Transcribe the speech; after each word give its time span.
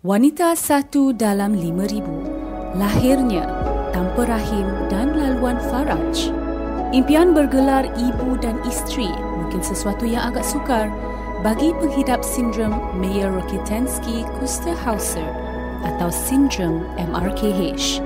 Wanita 0.00 0.56
satu 0.56 1.12
dalam 1.12 1.52
lima 1.52 1.84
ribu. 1.84 2.24
Lahirnya 2.72 3.44
tanpa 3.92 4.32
rahim 4.32 4.64
dan 4.88 5.12
laluan 5.12 5.60
faraj. 5.68 6.32
Impian 6.96 7.36
bergelar 7.36 7.84
ibu 7.84 8.32
dan 8.40 8.56
isteri 8.64 9.12
mungkin 9.12 9.60
sesuatu 9.60 10.08
yang 10.08 10.32
agak 10.32 10.48
sukar 10.48 10.88
bagi 11.44 11.76
penghidap 11.76 12.24
sindrom 12.24 12.80
Mayer-Rokitansky-Kuster-Hauser 12.96 15.28
atau 15.84 16.08
sindrom 16.08 16.80
MRKH. 16.96 18.00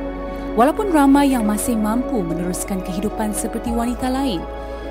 Walaupun 0.58 0.90
ramai 0.90 1.30
yang 1.30 1.46
masih 1.46 1.79
mampu 1.79 2.26
meneruskan 2.26 2.82
kehidupan 2.82 3.30
seperti 3.30 3.70
wanita 3.70 4.11
lain, 4.11 4.42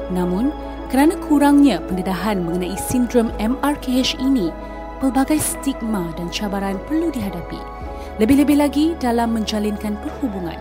namun 0.08 0.56
kerana 0.88 1.20
kurangnya 1.28 1.84
pendedahan 1.84 2.48
mengenai 2.48 2.80
sindrom 2.80 3.28
MRKH 3.44 4.24
ini, 4.24 4.56
pelbagai 5.02 5.40
stigma 5.42 6.12
dan 6.18 6.30
cabaran 6.30 6.78
perlu 6.90 7.10
dihadapi. 7.14 7.58
Lebih-lebih 8.22 8.58
lagi 8.60 8.86
dalam 9.02 9.34
menjalinkan 9.34 9.98
perhubungan. 10.02 10.58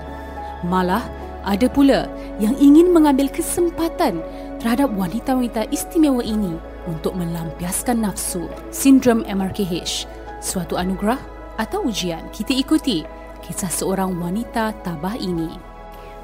Malah, 0.64 1.04
ada 1.42 1.66
pula 1.66 2.06
yang 2.38 2.54
ingin 2.56 2.94
mengambil 2.94 3.26
kesempatan 3.26 4.22
terhadap 4.62 4.94
wanita-wanita 4.94 5.66
istimewa 5.74 6.22
ini 6.22 6.54
untuk 6.86 7.18
melampiaskan 7.18 8.06
nafsu. 8.06 8.46
Sindrom 8.70 9.26
MRKH, 9.26 10.06
suatu 10.38 10.78
anugerah 10.78 11.18
atau 11.58 11.90
ujian? 11.90 12.22
Kita 12.30 12.54
ikuti 12.54 13.02
kisah 13.42 13.68
seorang 13.68 14.14
wanita 14.22 14.70
tabah 14.86 15.18
ini. 15.18 15.71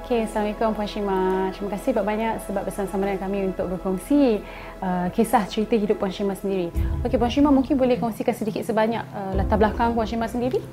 Okay, 0.08 0.24
Assalamualaikum 0.24 0.72
Puan 0.72 0.88
Shima. 0.88 1.52
Terima 1.52 1.68
kasih 1.76 1.92
banyak 1.92 2.40
sebab 2.48 2.64
bersama-sama 2.64 3.04
dengan 3.04 3.20
kami 3.28 3.38
untuk 3.52 3.76
berkongsi 3.76 4.40
uh, 4.80 5.12
kisah 5.12 5.44
cerita 5.44 5.76
hidup 5.76 6.00
Puan 6.00 6.08
Shima 6.08 6.32
sendiri. 6.32 6.72
Okey, 7.04 7.20
Puan 7.20 7.28
Shima 7.28 7.52
mungkin 7.52 7.76
boleh 7.76 8.00
kongsikan 8.00 8.32
sedikit 8.32 8.64
sebanyak 8.64 9.04
uh, 9.04 9.36
latar 9.36 9.60
belakang 9.60 9.92
Puan 9.92 10.08
Shima 10.08 10.24
sendiri? 10.24 10.64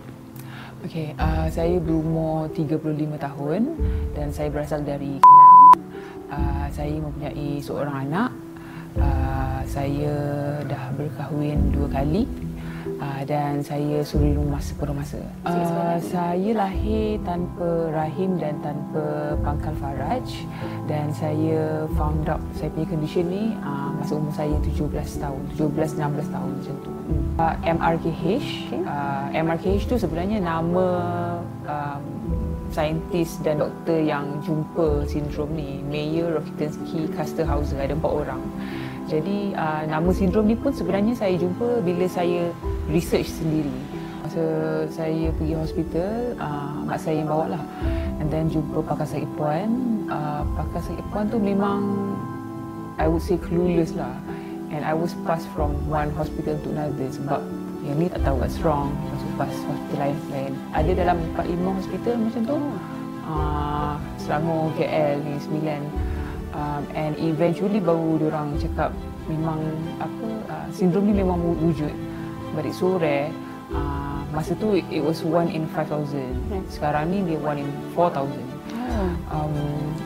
Okey, 0.87 1.19
uh, 1.19 1.51
saya 1.51 1.75
berumur 1.83 2.47
35 2.55 2.79
tahun 3.19 3.75
dan 4.15 4.31
saya 4.31 4.47
berasal 4.47 4.87
dari. 4.87 5.19
Uh, 6.31 6.71
saya 6.71 6.95
mempunyai 6.95 7.59
seorang 7.59 8.07
anak. 8.07 8.31
Uh, 8.95 9.59
saya 9.67 10.15
dah 10.63 10.95
berkahwin 10.95 11.75
dua 11.75 11.91
kali 11.91 12.23
uh, 12.99 13.21
dan 13.27 13.59
saya 13.63 14.01
suri 14.05 14.35
rumah 14.35 14.59
sepenuh 14.59 14.95
masa. 14.95 15.19
Uh, 15.47 15.97
saya 15.99 16.51
lahir 16.55 17.19
tanpa 17.23 17.91
rahim 17.91 18.37
dan 18.39 18.55
tanpa 18.63 19.35
pangkal 19.41 19.75
faraj 19.79 20.27
dan 20.85 21.11
saya 21.11 21.89
found 21.95 22.27
out 22.29 22.41
saya 22.55 22.71
punya 22.71 22.87
condition 22.91 23.25
ni 23.27 23.43
uh, 23.63 23.89
masa 23.95 24.13
umur 24.15 24.33
saya 24.33 24.55
17 24.63 24.91
tahun, 25.21 25.41
17-16 25.57 26.35
tahun 26.35 26.49
macam 26.55 26.75
tu. 26.83 26.91
Uh, 27.35 27.55
MRKH, 27.63 28.47
uh, 28.87 29.25
MRKH 29.33 29.83
tu 29.91 29.95
sebenarnya 29.99 30.39
nama 30.39 30.87
um, 31.67 32.03
saintis 32.73 33.39
dan 33.39 33.63
doktor 33.63 34.01
yang 34.01 34.41
jumpa 34.43 35.07
sindrom 35.07 35.53
ni 35.53 35.79
Mayer, 35.85 36.35
Rokitansky, 36.35 37.07
Kuster-Hauser 37.13 37.79
ada 37.79 37.93
empat 37.95 38.11
orang. 38.11 38.41
Jadi 39.05 39.53
uh, 39.53 39.85
nama 39.85 40.09
sindrom 40.09 40.49
ni 40.49 40.57
pun 40.57 40.73
sebenarnya 40.73 41.13
saya 41.13 41.37
jumpa 41.37 41.85
bila 41.85 42.09
saya 42.09 42.49
research 42.89 43.29
sendiri. 43.29 43.71
Masa 44.25 44.43
saya 44.89 45.29
pergi 45.37 45.53
hospital, 45.53 46.33
uh, 46.41 46.81
mak 46.85 46.97
saya 46.97 47.21
yang 47.21 47.29
bawa 47.29 47.57
lah. 47.57 47.63
And 48.17 48.27
then 48.33 48.49
jumpa 48.49 48.81
pakar 48.85 49.05
sakit 49.05 49.29
puan. 49.37 49.69
Uh, 50.09 50.41
pakar 50.57 50.81
sakit 50.81 51.05
puan 51.13 51.29
tu 51.29 51.37
memang 51.37 51.81
I 52.97 53.05
would 53.05 53.21
say 53.21 53.37
clueless 53.37 53.93
lah. 53.93 54.13
And 54.73 54.81
I 54.81 54.97
was 54.97 55.13
passed 55.23 55.47
from 55.53 55.77
one 55.87 56.09
hospital 56.17 56.57
to 56.57 56.67
another 56.73 57.07
sebab 57.07 57.39
yang 57.85 58.01
ni 58.01 58.09
tak 58.09 58.25
tahu 58.25 58.41
what's 58.41 58.57
wrong. 58.65 58.91
Masuk 59.13 59.29
pas 59.37 59.53
hospital 59.53 59.97
lain-lain. 60.09 60.51
Ada 60.73 60.91
dalam 61.05 61.17
4-5 61.37 61.77
hospital 61.79 62.15
macam 62.17 62.41
tu. 62.43 62.59
Uh, 63.25 63.93
Selangor, 64.21 64.69
KL 64.77 65.17
ni, 65.21 65.33
Sembilan 65.41 65.81
um, 66.55 66.83
and 66.95 67.13
eventually 67.19 67.83
baru 67.83 68.17
orang 68.31 68.55
cakap 68.57 68.95
memang 69.27 69.59
apa 69.99 70.27
uh, 70.49 70.67
sindrom 70.71 71.05
ni 71.11 71.19
memang 71.19 71.37
wujud 71.59 71.91
but 72.55 72.63
it's 72.63 72.79
so 72.79 72.95
rare 72.97 73.29
uh, 73.75 74.23
masa 74.31 74.55
tu 74.57 74.79
it 74.79 75.03
was 75.03 75.21
one 75.21 75.51
in 75.51 75.67
5000 75.75 76.07
sekarang 76.71 77.11
ni 77.11 77.19
dia 77.23 77.37
one 77.43 77.61
in 77.61 77.69
4000 77.93 78.31
um, 79.29 79.53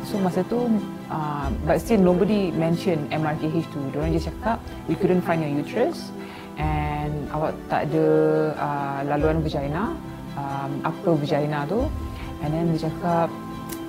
so 0.04 0.18
masa 0.18 0.42
tu 0.50 0.68
uh, 1.14 1.48
but 1.64 1.78
still 1.78 2.02
nobody 2.02 2.50
mention 2.58 2.98
MRKH 3.14 3.70
tu 3.70 3.80
orang 3.96 4.12
je 4.12 4.28
cakap 4.28 4.58
we 4.90 4.98
couldn't 4.98 5.22
find 5.22 5.46
your 5.46 5.54
uterus 5.54 6.10
and 6.60 7.14
awak 7.32 7.56
tak 7.72 7.88
ada 7.90 8.06
uh, 8.60 9.00
laluan 9.08 9.40
vagina. 9.40 9.96
Um, 10.36 10.72
apa 10.84 11.10
vagina 11.16 11.66
tu? 11.66 11.88
And 12.44 12.52
then 12.52 12.66
dia 12.76 12.88
cakap 12.88 13.28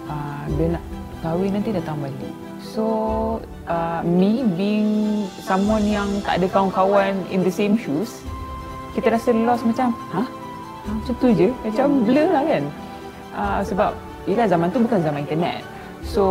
uh, 0.07 0.45
dia 0.57 0.79
nak 0.79 0.85
kahwin 1.21 1.51
nanti 1.59 1.71
datang 1.75 1.99
balik. 2.01 2.35
So 2.63 2.85
uh, 3.67 4.01
me 4.07 4.47
being 4.55 5.27
someone 5.43 5.85
yang 5.85 6.09
tak 6.23 6.41
ada 6.41 6.47
kawan-kawan 6.47 7.19
in 7.35 7.43
the 7.43 7.51
same 7.51 7.75
shoes, 7.75 8.23
kita 8.95 9.15
rasa 9.15 9.31
lost 9.33 9.63
macam, 9.67 9.95
ha? 10.15 10.23
Macam 10.89 11.15
tu 11.21 11.29
je, 11.35 11.49
macam 11.63 12.03
blur 12.03 12.29
lah 12.33 12.43
kan. 12.45 12.65
Uh, 13.31 13.61
sebab 13.63 13.91
ialah 14.27 14.47
zaman 14.51 14.69
tu 14.75 14.79
bukan 14.83 15.01
zaman 15.01 15.21
internet. 15.25 15.63
So 16.01 16.25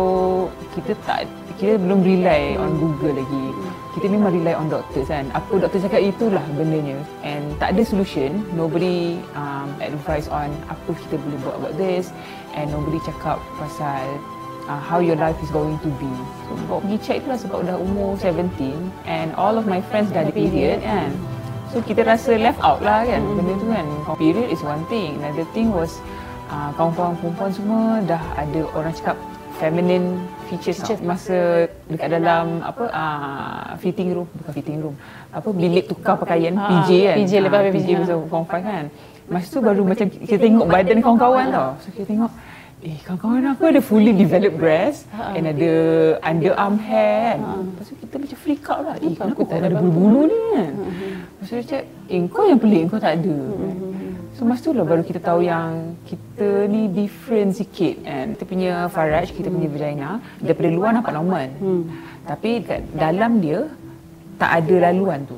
kita 0.74 0.98
tak 1.06 1.30
kita 1.60 1.76
belum 1.76 2.00
rely 2.02 2.56
on 2.56 2.80
Google 2.80 3.20
lagi. 3.20 3.46
Kita 3.94 4.06
memang 4.08 4.32
rely 4.32 4.56
on 4.56 4.72
doktor 4.72 5.04
kan. 5.04 5.28
Apa 5.36 5.60
doktor 5.60 5.84
cakap 5.84 6.00
itulah 6.00 6.42
bendanya. 6.56 6.96
And 7.22 7.54
tak 7.60 7.76
ada 7.76 7.82
solution. 7.84 8.42
Nobody 8.56 9.20
um, 9.36 9.68
advise 9.78 10.26
on 10.26 10.50
apa 10.72 10.90
kita 11.06 11.20
boleh 11.20 11.38
buat 11.44 11.54
about 11.60 11.74
this. 11.76 12.10
And 12.56 12.72
nobody 12.72 12.98
cakap 13.04 13.38
pasal 13.60 14.04
uh, 14.66 14.80
how 14.80 14.98
your 14.98 15.20
life 15.20 15.36
is 15.44 15.52
going 15.52 15.76
to 15.84 15.90
be. 16.00 16.10
So, 16.48 16.56
bawa 16.64 16.80
pergi 16.86 16.98
check 17.04 17.18
tu 17.24 17.28
lah 17.28 17.38
sebab 17.38 17.58
dah 17.68 17.76
umur 17.76 18.16
17 18.18 18.48
and 19.06 19.28
all 19.36 19.54
of 19.58 19.68
my 19.68 19.84
friends 19.92 20.08
dah 20.10 20.24
ada 20.24 20.32
period 20.32 20.80
kan. 20.80 21.12
So, 21.70 21.78
kita 21.82 22.02
rasa 22.02 22.34
left 22.34 22.58
out 22.60 22.82
lah 22.82 23.06
kan. 23.06 23.22
Mm-hmm. 23.22 23.36
benda 23.38 23.52
tu 23.54 23.66
kan. 23.70 23.86
Period 24.18 24.48
is 24.50 24.60
one 24.62 24.82
thing. 24.90 25.22
Another 25.22 25.46
thing 25.54 25.70
was 25.70 26.02
uh, 26.50 26.74
kawan-kawan 26.74 27.14
perempuan 27.22 27.50
semua 27.54 27.82
dah 28.02 28.22
ada 28.34 28.60
orang 28.74 28.90
cakap 28.90 29.16
feminine 29.60 30.18
features, 30.48 30.80
features. 30.80 31.04
masa 31.04 31.68
dekat 31.86 32.16
dalam 32.16 32.64
apa 32.66 32.84
uh, 32.90 33.70
fitting 33.78 34.10
room. 34.10 34.26
Bukan 34.42 34.52
fitting 34.52 34.78
room. 34.82 34.94
Apa 35.30 35.48
bilik 35.54 35.86
tukar 35.86 36.18
pakaian. 36.18 36.58
Ha, 36.58 36.66
PJ 36.66 36.90
kan. 37.06 37.16
PJ 37.22 37.32
lepas 37.38 37.60
uh, 37.62 37.70
PJ 37.70 37.88
masa 38.02 38.14
form 38.26 38.44
5 38.50 38.66
kan 38.66 38.84
masa 39.30 39.46
tu 39.46 39.60
baru 39.62 39.82
macam 39.86 40.06
kita 40.10 40.36
tengok 40.42 40.66
badan 40.66 40.98
kawan-kawan 40.98 41.44
tau. 41.54 41.70
So 41.78 41.88
kita 41.94 42.06
tengok 42.10 42.30
Eh, 42.80 42.96
kawan-kawan 43.04 43.44
aku 43.52 43.68
ada 43.68 43.80
fully 43.84 44.16
developed 44.16 44.56
breast 44.56 45.04
uh-huh. 45.12 45.36
and 45.36 45.52
ada 45.52 45.72
underarm 46.24 46.80
hair 46.80 47.36
kan. 47.36 47.38
Uh-huh. 47.44 47.62
Lepas 47.68 47.84
tu 47.92 47.94
kita 48.00 48.14
macam 48.16 48.38
freak 48.40 48.64
out 48.72 48.80
lah. 48.88 48.96
Eh, 49.04 49.12
kenapa 49.12 49.42
tak 49.44 49.58
ada 49.60 49.68
bulu-bulu 49.76 50.20
ni 50.32 50.38
kan? 50.56 50.72
Lepas 50.80 51.44
tu 51.44 51.54
dia 51.60 51.64
cakap, 51.68 51.84
eh 52.08 52.20
kau 52.32 52.44
yang 52.48 52.56
pelik, 52.56 52.82
kau 52.88 52.96
tak 52.96 53.20
ada. 53.20 53.36
Uh-huh. 53.36 53.92
So 54.32 54.48
masa 54.48 54.64
tu 54.64 54.72
lah 54.72 54.88
baru 54.88 55.04
kita 55.04 55.20
tahu 55.20 55.44
yang 55.44 55.92
kita 56.08 56.48
ni 56.72 56.88
different 56.88 57.52
sikit 57.52 58.00
kan. 58.00 58.26
Kita 58.32 58.44
punya 58.48 58.72
faraj, 58.88 59.28
kita 59.28 59.52
punya 59.52 59.68
vagina, 59.68 60.10
daripada 60.40 60.68
luar 60.72 60.90
nampak 60.96 61.12
normal. 61.12 61.52
Tapi 62.24 62.64
kat 62.64 62.80
dalam 62.96 63.44
dia, 63.44 63.68
tak 64.40 64.64
ada 64.64 64.88
laluan 64.88 65.28
tu. 65.28 65.36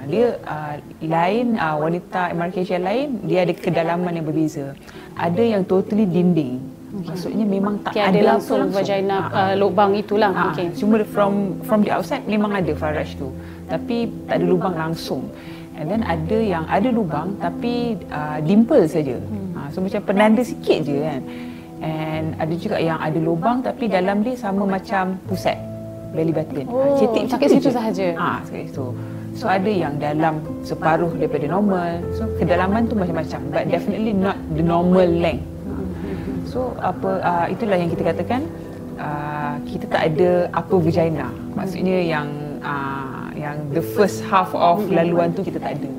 Ha, 0.00 0.08
dia 0.08 0.40
uh, 0.48 0.74
lain 1.04 1.60
uh, 1.60 1.76
wanita 1.76 2.32
MRKH 2.32 2.80
lain 2.80 3.20
dia 3.28 3.44
ada 3.44 3.52
kedalaman 3.52 4.16
yang 4.16 4.24
berbeza. 4.24 4.72
Ada 5.12 5.44
yang 5.44 5.62
totally 5.68 6.08
dinding. 6.08 6.56
Maksudnya 7.04 7.44
memang 7.44 7.84
tak 7.84 7.94
okay, 7.94 8.08
ada, 8.08 8.34
langsung, 8.34 8.64
langsung 8.64 8.80
vagina 8.80 9.28
ha. 9.28 9.28
uh, 9.28 9.54
lubang 9.60 9.92
itulah. 9.92 10.32
ha. 10.32 10.56
okay. 10.56 10.72
cuma 10.72 11.04
from 11.04 11.60
from 11.68 11.84
the 11.84 11.92
outside 11.92 12.24
memang 12.24 12.56
ada 12.56 12.72
faraj 12.72 13.12
tu. 13.20 13.28
Tapi 13.68 14.08
tak 14.24 14.40
ada 14.40 14.46
lubang 14.48 14.72
langsung. 14.72 15.28
And 15.76 15.92
then 15.92 16.00
ada 16.00 16.38
yang 16.40 16.64
ada 16.64 16.88
lubang 16.88 17.36
tapi 17.36 18.00
uh, 18.08 18.40
dimple 18.40 18.88
saja. 18.88 19.20
Hmm. 19.20 19.52
ha, 19.52 19.68
so 19.68 19.84
macam 19.84 20.00
penanda 20.00 20.40
sikit 20.40 20.80
je 20.80 20.96
kan. 20.96 21.20
And 21.84 22.40
ada 22.40 22.54
juga 22.56 22.80
yang 22.80 22.96
ada 22.96 23.20
lubang 23.20 23.60
tapi 23.60 23.84
dalam 23.84 24.24
dia 24.24 24.32
sama 24.40 24.64
macam 24.64 25.20
pusat 25.28 25.60
belly 26.16 26.32
button. 26.32 26.64
Oh, 26.72 26.96
cetik 26.96 27.28
sakit 27.28 27.48
situ 27.52 27.68
sahaja. 27.68 28.16
Ha 28.16 28.40
sakit 28.48 28.64
situ 28.72 28.88
So 29.34 29.46
ada 29.46 29.70
yang 29.70 29.96
dalam 30.02 30.42
separuh 30.66 31.14
daripada 31.16 31.46
normal. 31.46 32.02
So 32.18 32.26
kedalaman 32.36 32.90
tu 32.90 32.98
macam-macam 32.98 33.40
but 33.54 33.64
definitely 33.70 34.12
not 34.12 34.36
the 34.54 34.64
normal 34.64 35.06
length. 35.06 35.46
So 36.50 36.74
apa 36.82 37.22
uh, 37.22 37.46
itulah 37.46 37.78
yang 37.78 37.90
kita 37.94 38.10
katakan 38.10 38.42
uh, 38.98 39.54
kita 39.64 39.86
tak 39.86 40.02
ada 40.12 40.50
apa 40.50 40.74
vagina. 40.76 41.30
Maksudnya 41.54 42.02
yang 42.02 42.28
uh, 42.60 43.30
yang 43.38 43.56
the 43.70 43.80
first 43.94 44.20
half 44.26 44.50
of 44.52 44.82
laluan 44.90 45.30
tu 45.30 45.46
kita 45.46 45.62
tak 45.62 45.78
ada. 45.78 45.90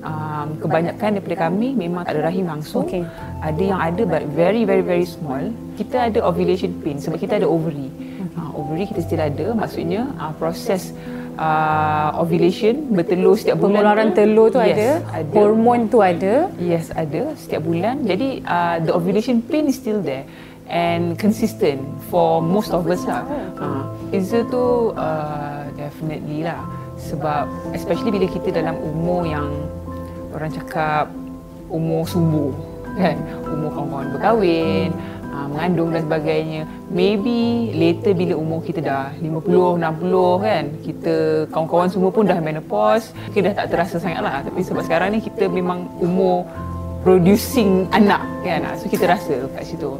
Um, 0.00 0.56
kebanyakan 0.56 1.20
daripada 1.20 1.52
kami 1.52 1.76
memang 1.76 2.08
tak 2.08 2.16
ada 2.16 2.32
rahim 2.32 2.48
langsung. 2.48 2.88
Okay. 2.88 3.04
Ada 3.44 3.62
yang 3.62 3.80
ada 3.80 4.02
but 4.08 4.24
very 4.32 4.64
very 4.66 4.82
very 4.82 5.06
small. 5.06 5.40
Kita 5.76 6.10
ada 6.10 6.24
ovulation 6.24 6.72
pain 6.80 6.98
sebab 6.98 7.20
kita 7.20 7.38
ada 7.38 7.46
ovary. 7.46 7.92
Uh, 8.34 8.50
ovary 8.56 8.88
kita 8.88 9.04
still 9.04 9.22
ada 9.22 9.52
maksudnya 9.54 10.08
uh, 10.18 10.32
proses 10.40 10.96
uh, 11.36 12.16
ovulation 12.18 12.90
bertelur 12.94 13.36
setiap 13.38 13.60
bulan. 13.60 13.82
Pengeluaran 13.82 14.08
telur 14.16 14.46
tu 14.50 14.58
yes, 14.58 14.74
ada, 14.74 14.88
ada. 15.20 15.34
hormon 15.34 15.80
tu 15.86 15.98
ada. 16.02 16.48
yes 16.58 16.90
ada 16.94 17.34
setiap 17.38 17.62
bulan. 17.62 18.02
Jadi 18.06 18.42
uh, 18.46 18.82
the 18.82 18.92
ovulation 18.94 19.44
pain 19.44 19.70
is 19.70 19.78
still 19.78 20.02
there 20.02 20.26
and 20.70 21.18
consistent 21.18 21.82
for 22.08 22.38
most 22.38 22.70
of 22.70 22.86
us 22.86 23.02
lah. 23.06 23.26
Uh, 23.58 23.84
Itu 24.14 24.46
tu 24.50 24.64
uh, 24.94 25.66
definitely 25.74 26.46
lah. 26.46 26.62
Sebab 27.00 27.48
especially 27.74 28.12
bila 28.12 28.26
kita 28.30 28.54
dalam 28.54 28.76
umur 28.78 29.26
yang 29.26 29.48
orang 30.34 30.50
cakap 30.50 31.10
umur 31.70 32.06
subuh 32.06 32.52
kan? 32.98 33.16
Umur 33.46 33.70
kawan-kawan 33.74 34.06
berkahwin 34.14 34.90
uh, 35.30 35.46
mengandung 35.46 35.94
dan 35.94 36.02
sebagainya. 36.04 36.62
Maybe 36.90 37.70
later 37.74 38.12
bila 38.12 38.34
umur 38.36 38.60
kita 38.66 38.82
dah 38.82 39.14
50 39.22 39.78
60 39.78 40.46
kan 40.46 40.64
kita 40.82 41.14
kawan-kawan 41.54 41.88
semua 41.88 42.10
pun 42.10 42.26
dah 42.26 42.38
menopause 42.42 43.14
kita 43.30 43.50
dah 43.50 43.64
tak 43.64 43.66
terasa 43.72 43.96
sangat 44.02 44.22
lah. 44.22 44.42
Tapi 44.42 44.60
sebab 44.60 44.82
sekarang 44.84 45.14
ni 45.16 45.20
kita 45.22 45.46
memang 45.46 45.86
umur 46.02 46.44
producing 47.06 47.88
anak 47.94 48.20
kan. 48.44 48.66
Ah, 48.66 48.74
so 48.76 48.90
kita 48.90 49.08
rasa 49.08 49.48
kat 49.56 49.64
situ. 49.64 49.96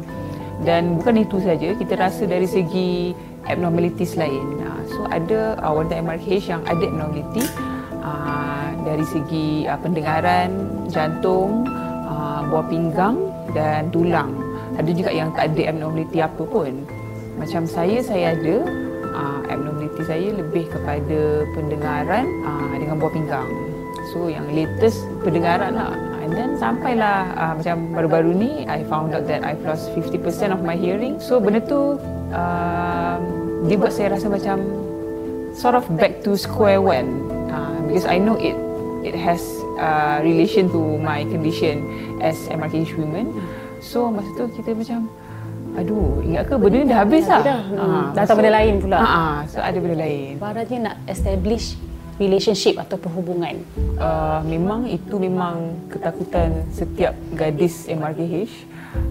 Dan 0.61 1.01
bukan 1.01 1.25
itu 1.25 1.41
saja 1.41 1.73
kita 1.73 1.97
rasa 1.97 2.29
dari 2.29 2.45
segi 2.45 3.17
abnormalities 3.49 4.13
lain. 4.19 4.61
Ah, 4.61 4.81
so 4.85 5.07
ada 5.09 5.57
uh, 5.63 5.73
wanita 5.73 5.97
MRKH 5.97 6.45
yang 6.53 6.61
ada 6.69 6.83
abnormality 6.85 7.43
uh, 8.05 8.69
dari 8.85 9.05
segi 9.09 9.65
uh, 9.65 9.79
pendengaran 9.81 10.49
jantung 10.91 11.65
uh, 12.05 12.45
buah 12.51 12.65
pinggang 12.69 13.17
dan 13.57 13.89
tulang 13.89 14.40
ada 14.77 14.89
juga 14.91 15.11
yang 15.11 15.29
tak 15.35 15.51
ada 15.55 15.71
abnormality 15.73 16.19
apa 16.23 16.43
pun. 16.43 16.87
Macam 17.39 17.65
saya 17.67 17.99
saya 18.03 18.37
ada 18.37 18.55
uh, 19.11 19.39
abnormality 19.51 20.01
saya 20.07 20.27
lebih 20.35 20.69
kepada 20.71 21.47
pendengaran 21.55 22.25
uh, 22.45 22.73
dengan 22.77 22.95
buah 22.99 23.11
pinggang. 23.11 23.49
So 24.11 24.27
yang 24.31 24.47
latest 24.51 25.03
pendengaran 25.23 25.75
lah. 25.75 25.95
And 26.21 26.31
then 26.37 26.55
sampailah 26.55 27.33
uh, 27.33 27.53
macam 27.57 27.91
baru-baru 27.97 28.31
ni 28.37 28.51
I 28.69 28.85
found 28.85 29.11
out 29.17 29.25
that 29.27 29.41
I've 29.43 29.63
lost 29.65 29.91
50% 29.91 30.21
of 30.53 30.61
my 30.61 30.77
hearing. 30.77 31.17
So 31.19 31.41
benda 31.41 31.59
tu 31.63 31.97
uh, 32.31 33.15
dia 33.65 33.75
buat 33.77 33.93
saya 33.93 34.15
rasa 34.15 34.31
macam 34.31 34.61
sort 35.53 35.75
of 35.75 35.85
back 35.97 36.23
to 36.23 36.37
square 36.37 36.79
one. 36.79 37.27
Uh, 37.51 37.75
because 37.89 38.07
I 38.07 38.21
know 38.21 38.39
it 38.39 38.55
it 39.01 39.17
has 39.17 39.41
uh, 39.81 40.21
relation 40.21 40.69
to 40.71 41.01
my 41.01 41.25
condition 41.27 41.83
as 42.21 42.37
MRKH 42.47 42.95
women 42.95 43.33
so 43.81 44.13
masa 44.13 44.29
tu 44.37 44.45
kita 44.53 44.71
macam 44.77 45.09
aduh 45.71 46.19
ingat 46.21 46.43
ke 46.45 46.53
benda 46.59 46.77
ni 46.83 46.87
dah 46.91 46.99
habis 47.01 47.25
lah 47.25 47.41
Dah, 47.41 47.61
hmm. 47.63 48.03
Dah 48.11 48.23
tak 48.23 48.25
so- 48.27 48.37
benda 48.37 48.51
lain 48.51 48.73
pula. 48.83 48.97
Ah, 48.99 49.37
so 49.47 49.57
ada 49.63 49.77
benda 49.79 49.97
lain 50.03 50.35
Ibaratnya 50.35 50.77
nak 50.91 50.95
establish 51.07 51.65
relationship 52.21 52.77
atau 52.77 53.01
hubungan. 53.17 53.65
uh, 53.97 54.45
memang 54.45 54.85
itu 54.85 55.17
memang 55.17 55.73
ketakutan 55.89 56.53
setiap 56.69 57.17
gadis 57.33 57.89
MRKH. 57.89 58.51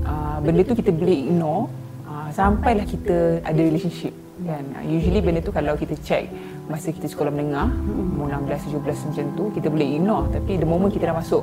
Uh, 0.06 0.38
benda 0.44 0.62
tu 0.62 0.78
kita 0.78 0.94
boleh 0.94 1.26
ignore 1.26 1.66
uh, 2.06 2.28
sampailah 2.30 2.86
kita 2.86 3.42
ada 3.42 3.58
relationship 3.58 4.14
kan. 4.46 4.62
Usually 4.86 5.18
benda 5.18 5.42
tu 5.42 5.50
kalau 5.50 5.74
kita 5.74 5.98
check 6.06 6.30
masa 6.70 6.94
kita 6.94 7.10
sekolah 7.10 7.34
menengah, 7.34 7.66
umur 7.90 8.30
16, 8.30 8.78
17 8.78 9.10
macam 9.10 9.26
tu, 9.34 9.44
kita 9.58 9.66
boleh 9.66 9.88
ignore. 9.98 10.30
Tapi 10.30 10.52
the 10.54 10.68
moment 10.68 10.94
kita 10.94 11.10
dah 11.10 11.18
masuk 11.18 11.42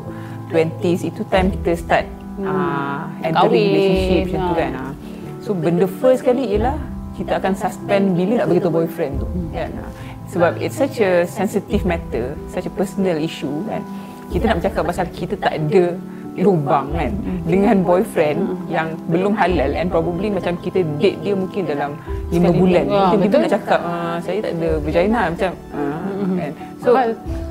20s, 0.55 1.03
itu 1.03 1.21
time 1.27 1.51
kita 1.51 1.75
start 1.75 2.07
uh, 2.43 3.09
entering 3.23 3.67
relationship 3.73 4.23
macam 4.29 4.41
tu 4.41 4.53
ha. 4.53 4.61
kan. 4.61 4.71
Uh. 4.73 4.93
So 5.41 5.49
benda 5.55 5.85
first 5.87 6.21
kali 6.27 6.43
ialah 6.57 6.77
kita 7.17 7.41
akan 7.41 7.53
suspend 7.57 8.13
bila 8.13 8.43
nak 8.43 8.47
beritahu 8.51 8.73
boyfriend 8.83 9.13
tu 9.23 9.27
kan. 9.55 9.71
Uh. 9.73 9.91
Sebab 10.27 10.59
it's 10.59 10.75
such 10.75 10.99
a 10.99 11.23
sensitive 11.23 11.87
matter, 11.87 12.35
such 12.51 12.67
a 12.67 12.71
personal 12.73 13.15
issue 13.15 13.63
kan. 13.65 13.81
Kita 14.27 14.51
nak 14.51 14.55
bercakap 14.59 14.83
pasal 14.83 15.07
kita 15.15 15.39
tak 15.39 15.55
ada 15.55 15.95
lubang 16.37 16.93
kan 16.93 17.11
dengan 17.49 17.81
boyfriend 17.81 18.69
yang 18.69 18.93
belum 19.09 19.33
halal 19.33 19.73
and 19.73 19.89
probably 19.89 20.29
macam 20.29 20.53
kita 20.61 20.85
date 21.01 21.17
dia 21.25 21.33
mungkin 21.33 21.65
dalam 21.65 21.97
5 22.29 22.37
Sekali. 22.37 22.53
bulan. 22.53 22.85
Kita 22.85 23.17
betul. 23.17 23.39
nak 23.41 23.51
cakap 23.57 23.79
ah, 23.81 24.15
saya 24.21 24.37
tak 24.45 24.51
ada 24.53 24.69
vagina 24.77 25.21
macam 25.33 25.51
ah, 25.73 26.09
kan. 26.37 26.51
So 26.77 26.89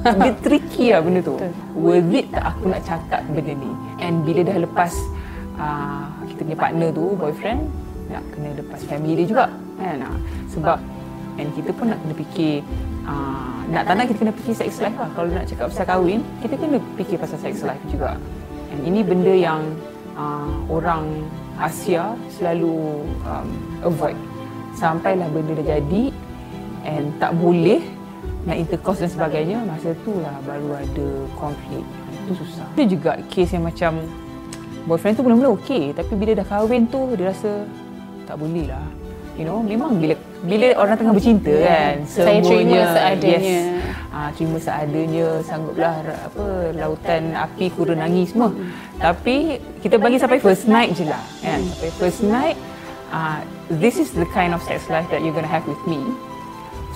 dia 0.07 0.33
tricky 0.39 0.87
lah 0.95 1.01
benda 1.03 1.21
tu. 1.27 1.35
Worth 1.75 2.15
it 2.15 2.27
tak 2.31 2.45
aku 2.55 2.65
nak 2.71 2.83
cakap 2.87 3.21
benda 3.35 3.53
ni. 3.59 3.71
And 4.01 4.25
bila 4.25 4.45
dah 4.45 4.57
lepas 4.61 4.93
uh, 5.57 6.07
kita 6.29 6.41
punya 6.45 6.59
partner 6.59 6.89
tu, 6.93 7.17
boyfriend, 7.17 7.61
nak 8.13 8.23
kena 8.35 8.49
lepas 8.61 8.81
family 8.87 9.25
dia 9.25 9.27
juga. 9.27 9.47
Kan? 9.81 10.05
Ah, 10.05 10.17
Sebab 10.53 10.79
and 11.37 11.49
kita 11.53 11.71
pun 11.77 11.93
nak 11.93 11.99
kena 12.05 12.15
fikir 12.17 12.55
uh, 13.05 13.61
nak 13.69 13.83
tak 13.85 13.95
nak 13.99 14.05
kita 14.09 14.19
kena 14.25 14.35
fikir 14.45 14.55
sex 14.57 14.71
life 14.81 14.97
lah. 14.97 15.11
Kalau 15.17 15.29
nak 15.33 15.47
cakap 15.49 15.67
pasal 15.73 15.87
kahwin, 15.89 16.21
kita 16.45 16.55
kena 16.57 16.77
fikir 16.97 17.17
pasal 17.19 17.39
sex 17.41 17.65
life 17.65 17.83
juga. 17.89 18.21
And 18.73 18.81
ini 18.85 19.01
benda 19.03 19.33
yang 19.33 19.63
uh, 20.17 20.53
orang 20.69 21.25
Asia 21.57 22.13
selalu 22.37 23.05
um, 23.25 23.49
avoid. 23.81 24.17
Sampailah 24.77 25.29
benda 25.33 25.57
dah 25.57 25.81
jadi 25.81 26.13
and 26.85 27.11
tak 27.17 27.33
boleh 27.41 27.81
nak 28.47 28.57
intercourse 28.63 29.03
dan 29.03 29.11
sebagainya 29.11 29.59
masa 29.67 29.91
tu 30.07 30.15
lah 30.23 30.37
baru 30.47 30.79
ada 30.79 31.09
konflik 31.35 31.83
itu 32.27 32.35
susah. 32.43 32.67
Ada 32.75 32.85
juga 32.91 33.11
kes 33.31 33.55
yang 33.55 33.65
macam 33.65 34.03
boyfriend 34.91 35.15
tu 35.19 35.23
mula-mula 35.23 35.55
okey 35.59 35.95
tapi 35.95 36.13
bila 36.19 36.33
dah 36.35 36.47
kahwin 36.47 36.91
tu 36.91 37.15
dia 37.15 37.31
rasa 37.31 37.63
tak 38.27 38.37
boleh 38.43 38.67
lah. 38.67 38.87
You 39.37 39.45
know 39.45 39.61
memang 39.61 40.01
bila 40.01 40.17
bila 40.49 40.73
orang 40.81 40.97
tengah 40.97 41.13
bercinta 41.13 41.53
kan 41.53 41.95
Saya 42.09 42.41
terima 42.41 42.89
seadanya. 42.89 43.37
yes, 43.37 43.85
ah, 44.09 44.29
terima 44.33 44.57
seadanya 44.57 45.27
sangguplah 45.45 45.95
apa 46.01 46.47
lautan 46.73 47.37
api 47.37 47.69
kura 47.71 47.93
nangis 47.93 48.33
semua. 48.33 48.51
Tapi 48.97 49.61
kita 49.85 50.01
bagi 50.01 50.17
sampai 50.17 50.41
first 50.41 50.67
night 50.67 50.97
je 50.97 51.05
lah 51.05 51.21
kan. 51.45 51.61
Sampai 51.63 51.91
first 52.01 52.21
night 52.25 52.57
ah, 53.13 53.45
this 53.69 54.01
is 54.01 54.11
the 54.17 54.25
kind 54.33 54.57
of 54.57 54.65
sex 54.65 54.89
life 54.89 55.07
that 55.13 55.21
you're 55.21 55.37
gonna 55.37 55.49
have 55.51 55.69
with 55.69 55.81
me. 55.85 56.01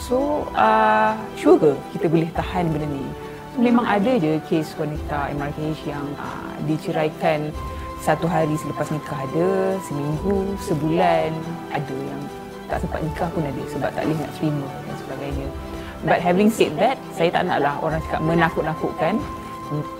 So, 0.00 0.49
uh, 0.56 1.12
sure 1.37 1.61
ke 1.61 1.77
kita 1.93 2.09
boleh 2.09 2.32
tahan 2.32 2.73
benda 2.73 2.88
ni? 2.88 3.05
Memang 3.61 3.85
ada 3.85 4.17
je 4.17 4.41
kes 4.49 4.73
wanita 4.81 5.37
MRKH 5.37 5.93
yang 5.93 6.07
uh, 6.17 6.57
diceraikan 6.65 7.53
satu 8.01 8.25
hari 8.25 8.57
selepas 8.57 8.89
nikah 8.89 9.21
ada, 9.21 9.77
seminggu, 9.85 10.57
sebulan, 10.65 11.29
ada 11.69 11.97
yang 12.01 12.21
tak 12.73 12.81
sempat 12.81 13.05
nikah 13.05 13.29
pun 13.29 13.45
ada 13.45 13.62
sebab 13.69 13.93
tak 13.93 14.09
boleh 14.09 14.17
nak 14.17 14.33
terima 14.41 14.69
dan 14.89 14.97
sebagainya. 15.05 15.47
But 16.09 16.25
having 16.25 16.49
said 16.49 16.73
that, 16.81 16.97
saya 17.12 17.29
tak 17.29 17.53
naklah 17.53 17.77
orang 17.85 18.01
cakap 18.09 18.25
menakut-nakutkan 18.25 19.21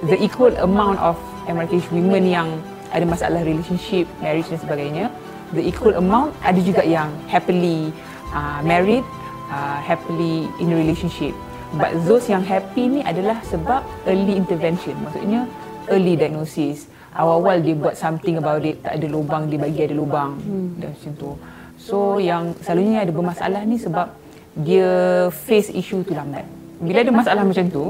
the 0.09 0.17
equal 0.17 0.57
amount 0.65 0.97
of 1.05 1.21
MRKH 1.45 1.93
women 1.93 2.25
yang 2.33 2.49
ada 2.97 3.05
masalah 3.05 3.45
relationship, 3.45 4.09
marriage 4.25 4.49
dan 4.49 4.57
sebagainya, 4.57 5.05
the 5.53 5.61
equal 5.61 5.93
amount 6.01 6.33
ada 6.41 6.57
juga 6.65 6.81
yang 6.81 7.13
happily 7.29 7.93
uh, 8.33 8.65
married 8.65 9.05
uh, 9.53 9.77
happily 9.85 10.49
in 10.57 10.73
a 10.73 10.77
relationship. 10.81 11.37
But 11.75 11.95
those 12.03 12.27
yang 12.27 12.43
happy 12.43 12.99
ni 12.99 13.01
adalah 13.07 13.39
sebab 13.47 13.83
early 14.11 14.35
intervention. 14.35 14.99
Maksudnya 15.07 15.47
early 15.87 16.19
diagnosis. 16.19 16.91
Awal-awal 17.15 17.63
dia 17.63 17.75
buat 17.75 17.95
something 17.95 18.39
about 18.39 18.63
it. 18.67 18.83
Tak 18.83 18.99
ada 18.99 19.07
lubang, 19.07 19.47
dia 19.47 19.59
bagi 19.59 19.81
ada 19.87 19.95
lubang. 19.95 20.35
Hmm. 20.43 20.79
Dan 20.79 20.89
macam 20.95 21.13
tu. 21.15 21.31
So 21.79 22.19
yang 22.19 22.55
selalunya 22.61 23.07
ada 23.07 23.13
bermasalah 23.15 23.63
ni 23.67 23.79
sebab 23.79 24.11
dia 24.59 24.91
face 25.31 25.71
issue 25.71 26.03
tu 26.03 26.13
lambat. 26.13 26.45
Bila 26.83 27.07
ada 27.07 27.13
masalah 27.15 27.43
macam 27.47 27.67
tu, 27.71 27.85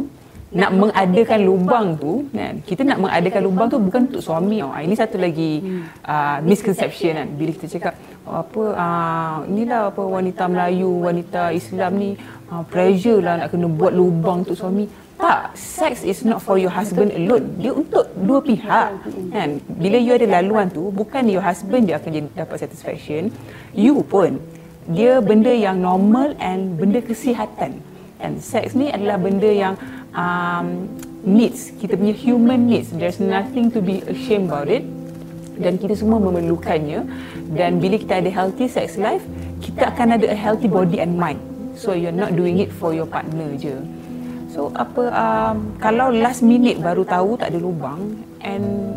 nak 0.50 0.70
mengadakan 0.74 1.40
lubang 1.46 1.86
tu 1.94 2.26
kan 2.34 2.58
kita 2.66 2.82
nak 2.82 2.98
mengadakan 2.98 3.40
lubang 3.46 3.66
tu 3.70 3.78
bukan 3.78 4.10
untuk 4.10 4.18
suami 4.18 4.58
oh. 4.66 4.74
ini 4.74 4.98
satu 4.98 5.14
lagi 5.14 5.62
uh, 6.02 6.42
misconception 6.42 7.22
kan 7.22 7.28
bila 7.38 7.50
kita 7.54 7.66
cakap 7.78 7.94
oh, 8.26 8.42
apa 8.42 8.62
uh, 8.74 9.36
inilah 9.46 9.94
apa 9.94 10.02
wanita 10.02 10.50
Melayu 10.50 10.90
wanita 11.06 11.54
Islam 11.54 12.02
ni 12.02 12.10
uh, 12.50 12.64
pressure 12.66 13.22
lah 13.22 13.40
nak 13.40 13.54
kena 13.54 13.70
buat 13.70 13.94
lubang 13.94 14.42
untuk 14.44 14.58
suami. 14.58 14.84
Tak 15.20 15.52
sex 15.52 16.00
is 16.00 16.24
not 16.24 16.40
for 16.40 16.56
your 16.56 16.72
husband 16.72 17.12
alone. 17.12 17.44
Dia 17.60 17.76
untuk 17.76 18.08
dua 18.16 18.40
pihak 18.40 18.88
kan? 19.30 19.60
Bila 19.76 20.00
you 20.00 20.16
ada 20.16 20.26
laluan 20.40 20.72
tu 20.72 20.88
bukan 20.88 21.28
your 21.28 21.44
husband 21.44 21.86
dia 21.86 22.00
akan 22.00 22.32
dapat 22.32 22.56
satisfaction. 22.56 23.28
You 23.76 24.00
pun 24.00 24.40
dia 24.88 25.20
benda 25.20 25.52
yang 25.52 25.84
normal 25.84 26.32
and 26.40 26.80
benda 26.80 27.04
kesihatan. 27.04 27.84
And 28.20 28.40
sex 28.40 28.72
ni 28.72 28.88
adalah 28.88 29.20
benda 29.20 29.48
yang 29.48 29.74
um, 30.16 30.88
needs. 31.20 31.76
Kita 31.76 32.00
punya 32.00 32.16
human 32.16 32.68
needs. 32.68 32.88
There's 32.96 33.20
nothing 33.20 33.68
to 33.76 33.84
be 33.84 34.00
ashamed 34.08 34.48
about 34.48 34.72
it. 34.72 34.88
Dan 35.60 35.76
kita 35.76 36.00
semua 36.00 36.16
memerlukannya. 36.16 37.04
Dan 37.52 37.76
bila 37.76 38.00
kita 38.00 38.24
ada 38.24 38.32
healthy 38.32 38.72
sex 38.72 38.96
life 38.96 39.20
kita 39.60 39.92
akan 39.92 40.16
ada 40.16 40.32
a 40.32 40.36
healthy 40.36 40.66
body 40.66 41.04
and 41.04 41.20
mind 41.20 41.49
so 41.80 41.96
you're 41.96 42.12
not 42.12 42.36
doing 42.36 42.60
it 42.60 42.68
for 42.68 42.92
your 42.92 43.08
partner 43.08 43.56
je. 43.56 43.72
So 44.52 44.68
apa 44.76 45.08
um, 45.08 45.72
kalau 45.80 46.12
last 46.12 46.44
minute 46.44 46.76
baru 46.76 47.08
tahu 47.08 47.40
tak 47.40 47.56
ada 47.56 47.58
lubang 47.64 48.20
and 48.44 48.92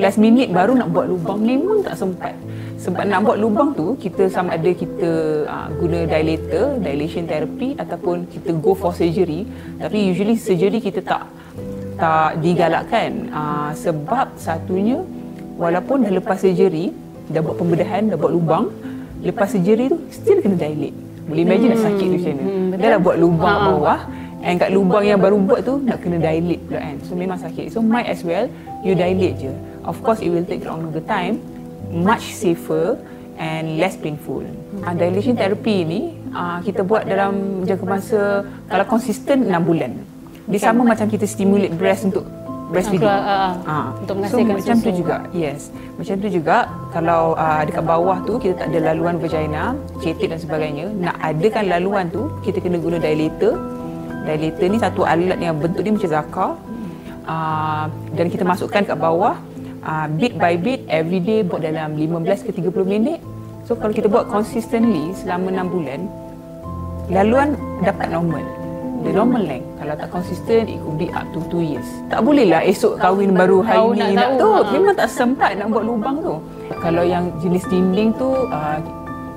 last 0.00 0.16
minute 0.16 0.48
baru 0.48 0.72
nak 0.72 0.88
buat 0.96 1.12
lubang 1.12 1.44
memang 1.44 1.84
tak 1.84 2.00
sempat. 2.00 2.32
Sebab 2.80 3.04
nak 3.04 3.20
buat 3.28 3.36
lubang 3.36 3.76
tu 3.76 3.92
kita 4.00 4.32
sama 4.32 4.56
ada 4.56 4.70
kita 4.72 5.10
uh, 5.44 5.68
guna 5.76 6.08
dilator 6.08 6.80
dilation 6.80 7.28
therapy 7.28 7.76
ataupun 7.76 8.24
kita 8.32 8.56
go 8.56 8.72
for 8.72 8.96
surgery. 8.96 9.44
Tapi 9.76 10.08
usually 10.08 10.40
surgery 10.40 10.80
kita 10.80 11.04
tak 11.04 11.28
tak 12.00 12.40
digalakkan. 12.40 13.28
Uh, 13.28 13.70
sebab 13.76 14.32
satunya 14.40 15.04
walaupun 15.60 16.08
dah 16.08 16.12
lepas 16.16 16.40
surgery 16.40 16.92
dah 17.32 17.42
buat 17.42 17.56
pembedahan 17.58 18.12
dah 18.12 18.16
buat 18.16 18.32
lubang 18.32 18.70
lepas 19.24 19.50
surgery 19.50 19.90
tu 19.90 19.98
still 20.14 20.38
kena 20.38 20.54
dilate 20.54 21.05
boleh 21.26 21.42
imagine 21.42 21.68
hmm. 21.70 21.78
nak 21.78 21.82
sakit 21.90 22.06
tu 22.06 22.16
macam 22.16 22.32
mana 22.32 22.44
hmm, 22.46 22.66
dah 22.78 22.88
dah 22.94 23.00
buat 23.02 23.16
lubang 23.18 23.58
ha. 23.58 23.66
bawah 23.70 24.00
and 24.46 24.56
kat 24.62 24.70
lubang 24.70 25.04
yang 25.04 25.18
baru 25.18 25.36
buat 25.42 25.60
tu 25.66 25.74
nak 25.82 25.98
kena 26.00 26.18
dilate 26.22 26.62
pula 26.70 26.78
kan 26.78 26.96
so 27.02 27.12
memang 27.18 27.38
sakit 27.38 27.66
so 27.70 27.78
might 27.82 28.06
as 28.06 28.22
well 28.22 28.46
you 28.86 28.94
dilate 28.94 29.36
je 29.36 29.52
of 29.82 29.98
course 30.06 30.22
it 30.22 30.30
will 30.30 30.46
take 30.46 30.62
longer 30.62 31.02
time 31.04 31.42
much 31.90 32.34
safer 32.34 32.98
and 33.36 33.76
less 33.76 33.96
painful. 33.96 34.42
Uh, 34.82 34.94
dilation 34.96 35.36
therapy 35.36 35.84
ni 35.84 36.00
uh, 36.32 36.58
kita 36.64 36.82
buat 36.82 37.04
dalam 37.04 37.64
jangka 37.64 37.84
masa 37.86 38.20
kalau 38.68 38.84
konsisten 38.88 39.48
6 39.48 39.52
bulan. 39.68 39.92
Dia 40.46 40.70
sama 40.70 40.86
macam 40.86 41.10
kita 41.10 41.26
stimulate 41.26 41.74
breast 41.74 42.06
untuk 42.06 42.24
breastfeeding. 42.72 43.08
Uh, 43.08 43.52
uh. 43.66 43.86
Untuk 44.02 44.14
menghasilkan 44.18 44.54
so, 44.54 44.58
macam 44.58 44.76
tu 44.80 44.90
juga. 44.94 45.16
Yes. 45.30 45.60
Macam 45.96 46.14
tu 46.20 46.28
juga 46.28 46.56
kalau 46.90 47.22
uh, 47.38 47.62
dekat 47.64 47.84
bawah 47.84 48.18
tu 48.26 48.32
kita 48.42 48.54
tak 48.60 48.66
ada 48.74 48.78
laluan 48.92 49.16
vagina, 49.22 49.74
cetit 50.02 50.28
dan 50.32 50.40
sebagainya, 50.40 50.86
nak 50.96 51.16
adakan 51.22 51.64
laluan 51.70 52.06
tu 52.10 52.28
kita 52.42 52.58
kena 52.60 52.78
guna 52.78 52.96
dilator. 52.98 53.54
Dilator 54.26 54.66
ni 54.66 54.78
satu 54.82 55.06
alat 55.06 55.38
yang 55.38 55.56
bentuk 55.58 55.86
dia 55.86 55.92
macam 55.94 56.10
zakar. 56.10 56.50
Uh, 57.26 57.90
dan 58.14 58.30
kita 58.30 58.46
masukkan 58.46 58.86
kat 58.86 58.94
bawah 58.94 59.34
uh, 59.86 60.06
bit 60.18 60.34
by 60.36 60.58
bit 60.58 60.82
every 60.90 61.22
day 61.22 61.46
buat 61.46 61.62
dalam 61.62 61.94
15 61.94 62.46
ke 62.46 62.50
30 62.58 62.74
minit 62.84 63.22
so 63.62 63.78
kalau 63.78 63.94
kita 63.94 64.10
buat 64.10 64.26
consistently 64.26 65.14
selama 65.14 65.54
6 65.54 65.74
bulan 65.74 66.00
laluan 67.10 67.48
dapat 67.86 68.10
normal 68.10 68.42
the 69.06 69.14
normal 69.14 69.42
length. 69.42 69.68
Kalau 69.78 69.94
tak 69.94 70.08
konsisten 70.10 70.60
it 70.66 70.78
could 70.82 70.98
be 70.98 71.08
up 71.14 71.26
to 71.30 71.38
2 71.54 71.62
years. 71.62 71.88
Tak 72.10 72.20
boleh 72.26 72.46
lah 72.50 72.60
esok 72.66 72.98
kahwin 72.98 73.30
baru 73.32 73.62
hari 73.62 74.02
ni 74.02 74.18
nak, 74.18 74.34
tu 74.36 74.50
memang 74.74 74.94
tak 74.98 75.08
sempat 75.08 75.54
nak 75.54 75.70
buat 75.70 75.84
lubang 75.86 76.16
tu. 76.18 76.34
Kalau 76.82 77.06
yang 77.06 77.30
jenis 77.38 77.62
dinding 77.70 78.10
tu 78.18 78.28
uh, 78.50 78.78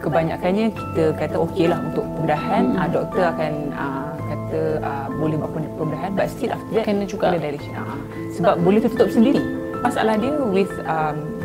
kebanyakannya 0.02 0.74
kita 0.74 1.04
kata 1.14 1.36
okey 1.46 1.70
lah 1.70 1.78
untuk 1.86 2.04
pembedahan. 2.18 2.64
Hmm. 2.74 2.80
uh, 2.82 2.88
doktor 2.90 3.24
akan 3.30 3.54
uh, 3.78 4.12
kata 4.18 4.60
uh, 4.82 5.08
boleh 5.22 5.38
buat 5.38 5.52
pembedahan. 5.54 6.12
But 6.18 6.28
still 6.34 6.52
after 6.58 6.74
that 6.74 6.86
kena 6.90 7.06
juga. 7.06 7.30
kena 7.30 7.40
direction 7.40 7.74
uh, 7.78 7.98
sebab 8.34 8.58
boleh 8.66 8.82
tutup 8.82 9.10
sendiri. 9.14 9.42
Masalah 9.80 10.20
dia 10.20 10.36
with 10.52 10.74
um, 10.92 11.40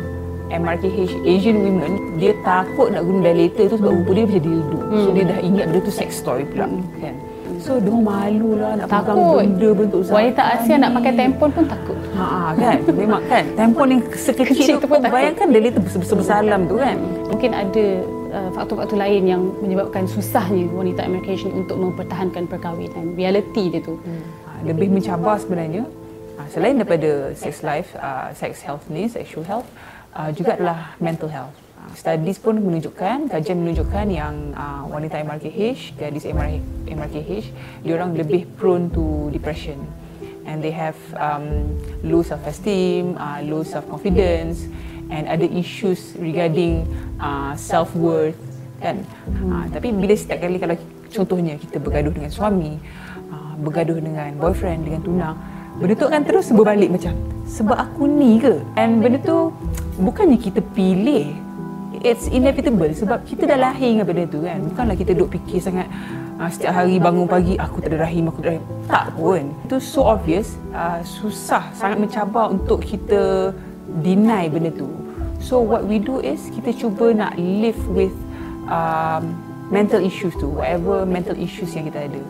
MRKH 0.51 1.25
Asian 1.25 1.57
women 1.57 2.21
dia 2.21 2.35
takut 2.45 2.93
nak 2.93 3.01
guna 3.01 3.33
dilator 3.33 3.65
tu 3.65 3.75
sebab 3.81 3.91
rupa 4.01 4.11
dia 4.13 4.23
macam 4.29 4.43
dildo. 4.45 4.79
Hmm. 4.85 5.01
so 5.01 5.07
dia 5.09 5.23
dah 5.25 5.39
ingat 5.41 5.65
benda 5.73 5.79
tu 5.81 5.93
sex 5.93 6.21
toy 6.21 6.45
pula 6.45 6.69
hmm. 6.69 6.85
kan 7.01 7.15
so 7.65 7.81
dia 7.81 7.97
malu 7.97 8.49
lah 8.61 8.77
nak 8.77 8.87
takut. 8.87 9.01
pegang 9.09 9.19
benda 9.41 9.69
bentuk 9.73 10.01
zaman 10.05 10.15
wanita 10.21 10.41
Asia 10.53 10.75
nak 10.77 10.91
pakai 10.93 11.11
tampon 11.17 11.49
pun 11.49 11.65
takut. 11.65 11.97
Ha 12.15 12.53
kan? 12.53 12.77
Memang 12.93 13.21
kan? 13.25 13.43
Tampon 13.59 13.87
yang 13.89 14.01
sekecil 14.13 14.75
tu 14.77 14.87
pun 14.87 14.99
bayangkan 15.01 15.47
dilator 15.49 15.81
besar-besar 15.81 16.45
alam 16.45 16.61
tu 16.69 16.77
kan? 16.77 16.95
Mungkin 17.27 17.51
ada 17.51 17.85
uh, 18.31 18.49
faktor-faktor 18.53 18.97
lain 19.01 19.23
yang 19.25 19.41
menyebabkan 19.59 20.05
susahnya 20.05 20.69
wanita 20.69 21.09
MRKH 21.09 21.49
untuk 21.49 21.77
mempertahankan 21.81 22.45
perkahwinan 22.45 23.17
reality 23.17 23.73
dia 23.73 23.81
tu. 23.81 23.97
Hmm. 23.97 24.21
Ha, 24.45 24.49
lebih 24.69 24.93
mencabar 24.93 25.41
sebenarnya. 25.41 25.83
Ah, 26.35 26.47
selain 26.51 26.77
daripada 26.77 27.33
sex 27.33 27.63
life, 27.63 27.95
uh, 27.97 28.29
sex 28.35 28.61
health 28.61 28.85
ni, 28.91 29.07
sexual 29.07 29.43
health, 29.47 29.67
uh, 30.13 30.29
juga 30.35 30.59
adalah 30.59 30.93
mental 30.99 31.31
health. 31.31 31.64
Studies 31.93 32.41
pun 32.41 32.57
menunjukkan, 32.57 33.29
kajian 33.29 33.61
menunjukkan 33.61 34.05
yang 34.09 34.33
uh, 34.57 34.87
wanita 34.89 35.21
MRKH, 35.21 35.99
gadis 35.99 36.25
MR, 36.25 36.57
MRKH, 36.89 37.53
diorang 37.85 38.17
lebih 38.17 38.49
prone 38.57 38.89
to 38.89 39.29
depression. 39.29 39.77
And 40.45 40.61
they 40.61 40.73
have 40.73 40.97
um, 41.17 41.77
low 42.01 42.25
self-esteem, 42.25 43.17
uh, 43.17 43.45
low 43.45 43.61
self-confidence 43.61 44.65
and 45.13 45.29
other 45.29 45.49
issues 45.49 46.17
regarding 46.17 46.85
uh, 47.21 47.53
self-worth. 47.53 48.37
Kan? 48.81 49.05
Uh, 49.49 49.65
tapi 49.69 49.93
bila 49.93 50.13
setiap 50.17 50.41
kali 50.41 50.57
kalau 50.57 50.77
contohnya 51.13 51.57
kita 51.57 51.77
bergaduh 51.77 52.13
dengan 52.13 52.31
suami, 52.33 52.77
uh, 53.29 53.53
bergaduh 53.61 53.97
dengan 54.01 54.33
boyfriend, 54.37 54.85
dengan 54.85 55.01
tunang, 55.01 55.35
benda 55.81 55.93
tu 55.97 56.05
akan 56.07 56.21
terus 56.23 56.47
berbalik 56.55 56.87
macam 56.87 57.13
sebab 57.45 57.77
aku 57.77 58.09
ni 58.09 58.41
ke 58.41 58.57
and 58.79 59.05
benda 59.05 59.21
tu 59.21 59.53
bukannya 60.01 60.39
kita 60.41 60.59
pilih 60.73 61.44
it's 62.05 62.29
inevitable 62.29 62.93
sebab 62.93 63.25
kita 63.25 63.49
dah 63.49 63.57
lahir 63.57 63.97
dengan 63.97 64.05
benda 64.05 64.29
tu 64.29 64.45
kan. 64.45 64.61
Bukanlah 64.61 64.93
kita 64.93 65.17
duduk 65.17 65.41
fikir 65.41 65.57
sangat 65.57 65.89
uh, 66.37 66.45
setiap 66.53 66.77
hari 66.77 67.01
bangun 67.01 67.25
pagi 67.25 67.57
aku 67.57 67.81
tak 67.81 67.89
ada 67.89 68.05
rahim 68.05 68.29
aku 68.29 68.45
tak 68.45 68.45
ada 68.45 68.51
rahim. 68.61 68.65
Tak 68.85 69.05
pun. 69.17 69.41
Itu 69.65 69.77
so 69.81 70.05
obvious 70.05 70.61
uh, 70.77 71.01
susah 71.01 71.73
sangat 71.73 71.97
mencabar 71.97 72.53
untuk 72.53 72.85
kita 72.85 73.49
deny 74.05 74.45
benda 74.53 74.69
tu. 74.69 74.85
So 75.41 75.65
what 75.65 75.89
we 75.89 75.97
do 75.97 76.21
is 76.21 76.53
kita 76.53 76.77
cuba 76.77 77.09
nak 77.17 77.33
live 77.41 77.81
with 77.89 78.13
um, 78.69 79.33
mental 79.73 79.97
issues 79.97 80.37
tu 80.37 80.45
whatever 80.45 81.09
mental 81.09 81.33
issues 81.33 81.73
yang 81.73 81.89
kita 81.89 82.05
ada. 82.05 82.21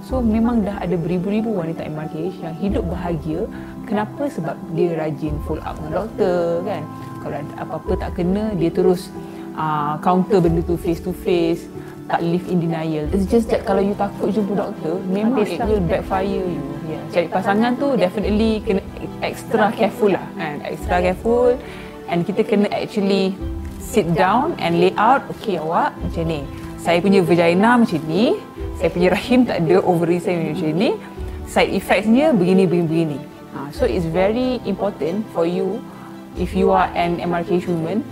So 0.00 0.24
memang 0.24 0.64
dah 0.64 0.80
ada 0.80 0.96
beribu-ribu 0.96 1.54
wanita 1.54 1.84
MRKH 1.86 2.36
yang 2.40 2.54
hidup 2.56 2.84
bahagia. 2.88 3.44
Kenapa? 3.90 4.22
Sebab 4.30 4.54
dia 4.78 4.94
rajin 4.94 5.34
follow 5.42 5.66
up 5.66 5.74
dengan 5.82 5.92
doktor 5.98 6.62
kan. 6.62 6.82
Kalau 7.20 7.36
ada 7.42 7.52
apa-apa 7.58 7.92
tak 7.98 8.10
kena, 8.22 8.54
dia 8.54 8.70
terus 8.70 9.10
uh, 9.58 9.98
counter 9.98 10.38
benda 10.38 10.62
tu 10.62 10.78
face 10.78 11.02
to 11.02 11.10
face. 11.10 11.66
Tak 12.06 12.22
live 12.22 12.46
in 12.50 12.62
denial. 12.62 13.06
It's 13.10 13.26
just 13.26 13.50
that 13.50 13.66
kalau 13.66 13.82
you 13.82 13.94
takut 13.94 14.34
jumpa 14.34 14.54
doktor, 14.54 14.98
memang 15.10 15.46
it 15.46 15.62
will 15.62 15.82
backfire 15.82 16.26
you. 16.26 16.58
Yeah. 16.86 17.02
Cari 17.10 17.26
pasangan 17.30 17.78
tu 17.78 17.94
definitely 17.94 18.62
kena 18.66 18.82
extra 19.22 19.70
careful 19.74 20.14
lah. 20.14 20.26
Kan? 20.34 20.62
Extra 20.66 21.02
careful. 21.02 21.54
And 22.10 22.26
kita 22.26 22.42
kena 22.46 22.66
actually 22.74 23.38
sit 23.78 24.10
down 24.14 24.58
and 24.58 24.82
lay 24.82 24.90
out, 24.98 25.22
okay 25.38 25.58
awak 25.62 25.94
macam 26.02 26.26
ni. 26.26 26.42
Saya 26.82 26.98
punya 26.98 27.22
vagina 27.22 27.78
macam 27.78 28.02
ni, 28.10 28.34
saya 28.80 28.88
punya 28.96 29.12
rahim 29.12 29.44
tak 29.44 29.60
ada 29.60 29.76
ovary 29.84 30.16
saya 30.16 30.40
macam 30.40 30.72
ni 30.72 30.96
side 31.44 31.76
effectsnya 31.76 32.32
begini 32.32 32.64
begini 32.64 32.86
begini 32.88 33.18
ha, 33.54 33.68
so 33.72 33.84
it's 33.86 34.06
very 34.06 34.58
important 34.66 35.26
for 35.34 35.44
you 35.44 35.82
if 36.38 36.54
you 36.54 36.70
are 36.70 36.88
an 36.94 37.18
MRK 37.18 37.66
woman 37.66 38.04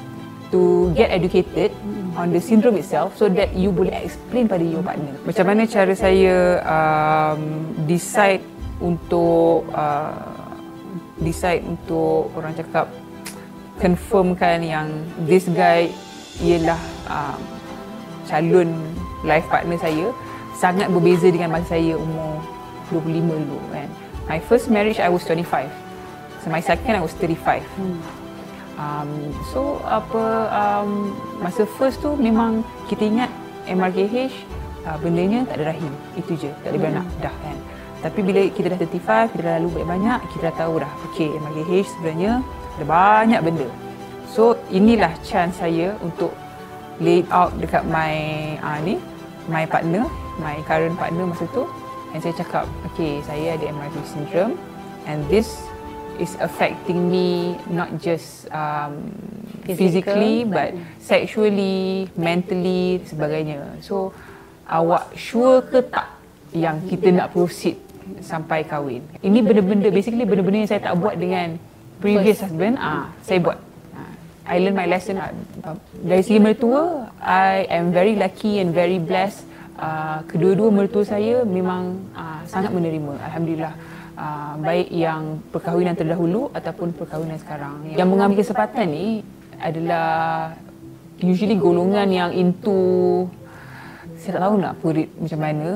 to 0.51 0.93
get 0.97 1.13
educated 1.13 1.71
on 2.17 2.33
the 2.33 2.41
syndrome 2.41 2.77
itself 2.77 3.15
so 3.15 3.29
that 3.29 3.53
you 3.53 3.69
boleh 3.69 3.93
explain 3.93 4.49
pada 4.49 4.65
your 4.65 4.83
partner 4.83 5.13
macam 5.23 5.45
mana 5.45 5.69
cara 5.69 5.93
saya 5.93 6.63
um, 6.65 7.69
decide 7.85 8.43
untuk 8.81 9.69
uh, 9.75 10.49
decide 11.21 11.63
untuk 11.67 12.31
orang 12.35 12.55
cakap 12.55 12.87
confirmkan 13.79 14.63
yang 14.63 14.89
this 15.27 15.47
guy 15.53 15.87
ialah 16.43 16.79
um, 17.11 17.41
calon 18.27 18.71
life 19.27 19.47
partner 19.51 19.79
saya 19.79 20.11
sangat 20.59 20.91
berbeza 20.91 21.31
dengan 21.31 21.55
masa 21.55 21.79
saya 21.79 21.95
umur 21.95 22.43
25 22.91 23.47
dulu 23.47 23.59
kan. 23.71 23.89
My 24.29 24.39
first 24.39 24.69
marriage 24.69 25.01
I 25.01 25.09
was 25.09 25.25
25. 25.25 25.73
So 26.45 26.53
my 26.53 26.61
second 26.61 26.95
I 26.95 27.01
was 27.01 27.17
35. 27.17 27.65
Hmm. 27.65 27.99
Um, 28.79 29.11
so 29.51 29.83
apa 29.83 30.23
um, 30.55 31.17
masa 31.43 31.67
first 31.67 31.99
tu 31.99 32.15
memang 32.15 32.63
kita 32.87 33.09
ingat 33.09 33.31
MRKH 33.67 34.31
uh, 34.87 34.97
bendanya 35.01 35.49
tak 35.49 35.65
ada 35.65 35.75
rahim. 35.75 35.91
Itu 36.15 36.37
je. 36.37 36.53
Tak 36.63 36.77
ada 36.77 36.79
beranak 36.79 37.07
hmm. 37.09 37.21
dah 37.25 37.35
kan. 37.43 37.57
Tapi 37.99 38.21
bila 38.23 38.41
kita 38.55 38.71
dah 38.71 38.79
35, 38.79 39.35
kita 39.35 39.43
dah 39.43 39.53
lalu 39.59 39.83
banyak-banyak, 39.83 40.19
kita 40.31 40.43
dah 40.53 40.55
tahu 40.55 40.75
dah. 40.79 40.93
Okay, 41.11 41.27
MRKH 41.35 41.99
sebenarnya 41.99 42.33
ada 42.79 42.85
banyak 42.87 43.41
benda. 43.43 43.69
So 44.31 44.55
inilah 44.71 45.11
chance 45.27 45.59
saya 45.59 45.99
untuk 45.99 46.31
lay 47.03 47.27
out 47.35 47.57
dekat 47.59 47.83
my 47.91 48.15
uh, 48.63 48.79
ni, 48.85 49.03
my 49.49 49.65
partner 49.65 50.07
my 50.39 50.63
current 50.65 50.95
partner 50.95 51.27
masa 51.27 51.45
tu 51.51 51.67
and 52.13 52.19
saya 52.25 52.35
cakap 52.37 52.65
okay 52.89 53.21
saya 53.25 53.57
ada 53.57 53.65
MRT 53.69 53.97
syndrome 54.09 54.55
and 55.09 55.21
this 55.29 55.69
is 56.19 56.35
affecting 56.43 57.09
me 57.09 57.55
not 57.71 57.89
just 58.03 58.51
um, 58.51 59.09
physically 59.65 60.43
but 60.45 60.75
sexually 60.99 62.11
mentally. 62.19 63.01
sebagainya. 63.07 63.79
So 63.81 64.13
awak 64.69 65.15
sure 65.15 65.63
ke 65.65 65.81
tak 65.89 66.11
yang 66.53 66.83
kita 66.91 67.15
nak 67.15 67.33
proceed 67.33 67.79
sampai 68.21 68.67
kahwin? 68.67 69.01
Ini 69.23 69.39
benda-benda 69.41 69.89
basically 69.89 70.27
benda-benda 70.27 70.67
yang 70.67 70.71
saya 70.71 70.83
tak 70.83 70.99
buat 70.99 71.17
dengan 71.17 71.57
previous 72.03 72.43
husband 72.43 72.77
ah 72.77 73.09
saya 73.23 73.39
buat. 73.41 73.59
Ah, 73.95 74.13
I 74.51 74.61
learn 74.61 74.77
my 74.77 74.89
lesson 74.91 75.23
ah, 75.23 75.33
dari 76.03 76.23
segi 76.27 76.43
mertua. 76.43 77.09
I 77.23 77.65
am 77.71 77.95
very 77.95 78.19
lucky 78.19 78.59
and 78.59 78.75
very 78.75 78.99
blessed 78.99 79.48
uh, 79.79 80.19
kedua-dua 80.27 80.69
mertua 80.75 81.07
saya 81.07 81.47
memang 81.47 81.97
uh, 82.13 82.43
sangat 82.45 82.75
menerima. 82.75 83.15
Alhamdulillah 83.23 83.75
uh, 84.19 84.53
baik 84.59 84.89
yang 84.91 85.39
perkahwinan 85.55 85.95
terdahulu 85.95 86.51
ataupun 86.53 86.93
perkahwinan 86.93 87.39
sekarang. 87.39 87.87
Yang 87.95 88.09
mengambil 88.11 88.37
kesempatan 88.43 88.87
ni 88.91 89.07
adalah 89.59 90.55
usually 91.23 91.59
golongan 91.59 92.09
yang 92.11 92.31
into 92.31 93.27
saya 94.19 94.39
tak 94.39 94.43
tahu 94.51 94.55
nak 94.59 94.75
put 94.83 94.99
it 94.99 95.09
macam 95.19 95.41
mana 95.43 95.69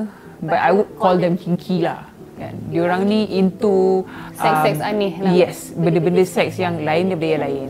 but 0.43 0.59
I 0.59 0.71
would 0.75 0.91
call 0.99 1.15
them 1.15 1.39
kinky 1.39 1.83
lah 1.83 2.07
kan. 2.35 2.55
Diorang 2.71 3.07
ni 3.07 3.27
into 3.39 4.03
seks-seks 4.35 4.79
um, 4.83 4.89
aneh 4.89 5.13
lah. 5.19 5.31
yes 5.31 5.71
benda-benda 5.75 6.23
seks 6.27 6.59
yang 6.59 6.83
lain 6.83 7.11
daripada 7.11 7.29
yang 7.39 7.43
lain. 7.47 7.69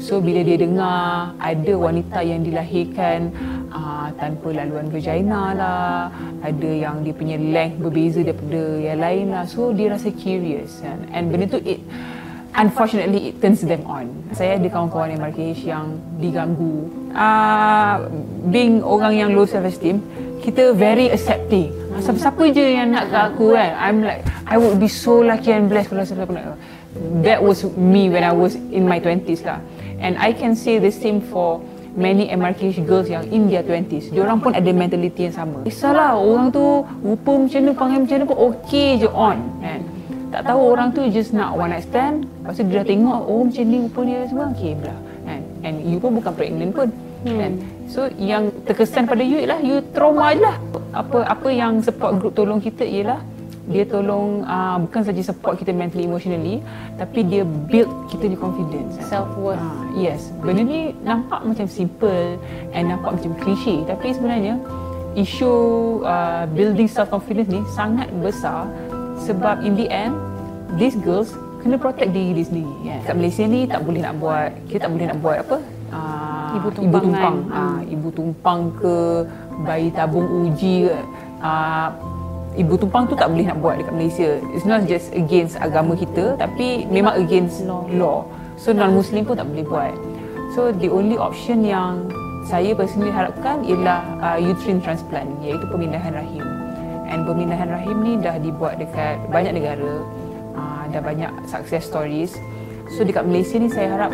So 0.00 0.20
bila 0.20 0.44
dia 0.44 0.60
dengar 0.60 1.32
ada 1.40 1.72
wanita 1.80 2.20
yang 2.20 2.44
dilahirkan 2.44 3.32
uh, 3.74 4.08
tanpa 4.16 4.54
laluan 4.54 4.86
vagina 4.88 5.52
lah 5.52 6.08
ada 6.40 6.70
yang 6.70 7.02
dia 7.02 7.12
punya 7.12 7.36
length 7.36 7.82
berbeza 7.82 8.22
daripada 8.22 8.62
yang 8.78 8.98
lain 9.02 9.24
lah 9.34 9.44
so 9.44 9.74
dia 9.74 9.90
rasa 9.90 10.14
curious 10.14 10.78
kan 10.80 11.02
and 11.10 11.34
benda 11.34 11.50
tu 11.50 11.60
it 11.66 11.82
unfortunately 12.54 13.28
it 13.28 13.42
turns 13.42 13.60
them 13.62 13.82
on. 13.86 14.10
Saya 14.32 14.56
ada 14.58 14.66
kawan-kawan 14.70 15.18
MRKH 15.18 15.60
yang 15.66 15.98
diganggu. 16.22 16.86
Uh, 17.14 18.06
being 18.50 18.82
orang 18.82 19.14
yang 19.14 19.28
low 19.34 19.46
self 19.46 19.66
esteem, 19.66 20.02
kita 20.42 20.74
very 20.74 21.10
accepting. 21.10 21.70
Siapa-siapa 21.98 22.42
je 22.50 22.64
yang 22.74 22.90
nak 22.94 23.10
ke 23.10 23.16
aku 23.18 23.46
kan. 23.54 23.70
I'm 23.78 23.98
like, 24.02 24.22
I 24.46 24.58
would 24.58 24.82
be 24.82 24.90
so 24.90 25.22
lucky 25.22 25.54
and 25.54 25.70
blessed 25.70 25.94
kalau 25.94 26.06
siapa 26.06 26.26
nak. 26.30 26.58
That 27.26 27.42
was 27.42 27.66
me 27.74 28.06
when 28.06 28.22
I 28.22 28.30
was 28.30 28.54
in 28.54 28.86
my 28.86 29.02
20s 29.02 29.42
lah. 29.42 29.58
And 29.98 30.14
I 30.18 30.34
can 30.34 30.54
say 30.54 30.78
the 30.78 30.94
same 30.94 31.22
for 31.22 31.58
many 31.94 32.30
MRKH 32.30 32.82
girls 32.84 33.06
yang 33.06 33.22
in 33.30 33.46
their 33.46 33.62
20s. 33.62 34.10
Diorang 34.10 34.42
pun 34.42 34.54
ada 34.54 34.70
mentality 34.74 35.30
yang 35.30 35.34
sama. 35.34 35.62
Kisahlah 35.66 36.18
orang 36.18 36.50
tu 36.50 36.82
rupa 37.02 37.32
macam 37.38 37.60
mana, 37.62 37.72
panggil 37.74 37.98
macam 38.02 38.16
mana 38.18 38.26
pun 38.26 38.38
okay 38.50 38.88
je 38.98 39.08
on. 39.10 39.38
Kan? 39.62 39.80
tak 40.34 40.50
tahu 40.50 40.60
orang 40.74 40.90
tu 40.90 41.06
just 41.14 41.30
nak 41.30 41.54
one 41.54 41.70
night 41.70 41.86
stand 41.86 42.26
lepas 42.42 42.58
tu 42.58 42.66
dia 42.66 42.82
dah 42.82 42.86
tengok 42.90 43.20
oh 43.22 43.46
macam 43.46 43.64
ni 43.70 43.78
rupa 43.86 44.00
dia 44.02 44.18
semua 44.26 44.46
okay 44.50 44.72
belah 44.74 44.98
kan 45.22 45.40
and 45.62 45.76
you 45.86 45.96
pun 46.02 46.10
bukan 46.18 46.32
pregnant 46.34 46.72
pun 46.74 46.88
hmm. 47.22 47.38
kan 47.38 47.52
so 47.86 48.00
yang 48.18 48.50
terkesan 48.66 49.06
pada 49.06 49.22
you 49.22 49.38
ialah 49.38 49.62
you 49.62 49.78
trauma 49.94 50.34
je 50.34 50.42
lah 50.42 50.58
apa 50.90 51.22
apa 51.30 51.48
yang 51.54 51.78
support 51.78 52.18
group 52.18 52.34
tolong 52.34 52.58
kita 52.58 52.82
ialah 52.82 53.22
dia 53.64 53.88
tolong 53.88 54.44
uh, 54.44 54.76
bukan 54.84 55.02
saja 55.08 55.22
support 55.24 55.56
kita 55.56 55.72
mentally 55.72 56.04
emotionally 56.04 56.60
tapi 57.00 57.24
dia 57.24 57.44
build 57.44 57.88
kita 58.12 58.28
di 58.28 58.36
confidence 58.36 59.00
self 59.08 59.28
worth 59.40 59.56
uh, 59.56 59.88
yes 59.96 60.28
benda 60.44 60.60
ni 60.60 60.92
nampak 61.00 61.40
macam 61.40 61.64
simple 61.64 62.36
and 62.76 62.92
nampak 62.92 63.16
macam 63.16 63.32
cliche 63.40 63.80
tapi 63.88 64.12
sebenarnya 64.12 64.60
isu 65.16 65.52
uh, 66.04 66.44
building 66.52 66.90
self 66.90 67.08
confidence 67.08 67.48
ni 67.48 67.64
sangat 67.72 68.10
besar 68.20 68.68
sebab 69.24 69.64
in 69.64 69.72
the 69.80 69.88
end 69.88 70.12
these 70.76 70.98
girls 71.00 71.32
kena 71.64 71.80
protect 71.80 72.12
diri 72.12 72.36
dia 72.36 72.44
sendiri 72.44 72.76
kan. 72.84 73.00
Kat 73.08 73.14
Malaysia 73.16 73.44
ni 73.48 73.60
tak 73.64 73.80
boleh 73.88 74.00
nak 74.04 74.14
buat 74.20 74.50
kita 74.68 74.84
tak 74.84 74.90
boleh 74.92 75.06
nak 75.08 75.18
buat 75.24 75.36
apa? 75.40 75.56
Uh, 75.88 76.56
ibu 76.60 76.68
tumpang. 76.68 76.84
Ibu 76.84 76.98
tumpang, 77.00 77.36
uh, 77.48 77.80
ibu 77.88 78.08
tumpang 78.12 78.60
ke 78.76 78.94
bayi 79.64 79.88
tabung 79.88 80.28
uji 80.44 80.92
ke. 80.92 80.94
Uh, 81.40 81.88
ibu 82.54 82.78
tumpang 82.78 83.10
tu 83.10 83.14
tak 83.18 83.30
boleh 83.30 83.50
nak 83.50 83.58
buat 83.58 83.74
dekat 83.82 83.94
Malaysia. 83.94 84.28
It's 84.54 84.66
not 84.66 84.86
just 84.86 85.10
against 85.14 85.58
agama 85.58 85.98
kita 85.98 86.38
tapi 86.38 86.86
memang 86.86 87.18
against 87.18 87.66
law. 87.66 87.86
law. 87.90 88.18
So 88.54 88.70
non 88.70 88.94
muslim 88.94 89.26
pun 89.26 89.38
tak 89.38 89.50
boleh 89.50 89.66
buat. 89.66 89.94
So 90.54 90.70
the 90.70 90.86
only 90.86 91.18
option 91.18 91.66
yang 91.66 92.08
saya 92.46 92.76
personally 92.76 93.10
harapkan 93.10 93.66
ialah 93.66 94.00
uh, 94.22 94.38
uterine 94.38 94.78
transplant 94.78 95.26
iaitu 95.42 95.66
pemindahan 95.66 96.14
rahim. 96.14 96.44
And 97.14 97.28
pemindahan 97.28 97.68
rahim 97.68 97.96
ni 98.00 98.12
dah 98.18 98.40
dibuat 98.40 98.80
dekat 98.80 99.20
banyak 99.28 99.60
negara 99.60 100.02
uh, 100.56 100.82
Dah 100.88 100.98
banyak 101.04 101.30
success 101.44 101.84
stories 101.84 102.32
So 102.96 103.04
dekat 103.04 103.28
Malaysia 103.28 103.60
ni 103.60 103.68
saya 103.68 103.92
harap 103.92 104.12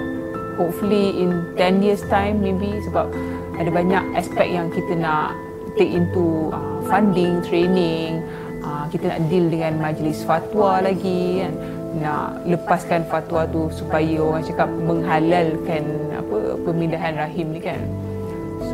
Hopefully 0.58 1.16
in 1.16 1.54
10 1.56 1.80
years 1.86 2.02
time 2.10 2.42
maybe 2.42 2.82
Sebab 2.90 3.08
ada 3.56 3.70
banyak 3.70 4.02
aspek 4.18 4.52
yang 4.52 4.68
kita 4.74 4.98
nak 4.98 5.32
Take 5.78 5.94
into 5.94 6.50
uh, 6.50 6.79
funding, 6.90 7.38
training. 7.46 8.20
Uh, 8.60 8.84
Kita 8.90 9.16
nak 9.16 9.20
deal 9.30 9.46
dengan 9.48 9.78
majlis 9.78 10.26
fatwa 10.26 10.82
lagi 10.82 11.46
kan? 11.46 11.54
Nak 11.90 12.28
lepaskan 12.46 13.06
fatwa 13.06 13.46
tu 13.48 13.70
supaya 13.70 14.18
orang 14.18 14.44
cakap 14.44 14.68
menghalalkan 14.68 15.82
apa 16.12 16.36
pemindahan 16.66 17.14
rahim 17.16 17.54
ni 17.54 17.62
kan? 17.62 17.80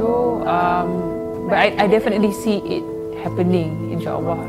So 0.01 0.41
um, 0.49 0.89
but 1.47 1.61
I, 1.61 1.69
I 1.77 1.87
definitely 1.87 2.35
see 2.35 2.59
it 2.67 2.85
happening 3.23 3.95
insyaAllah. 3.95 4.41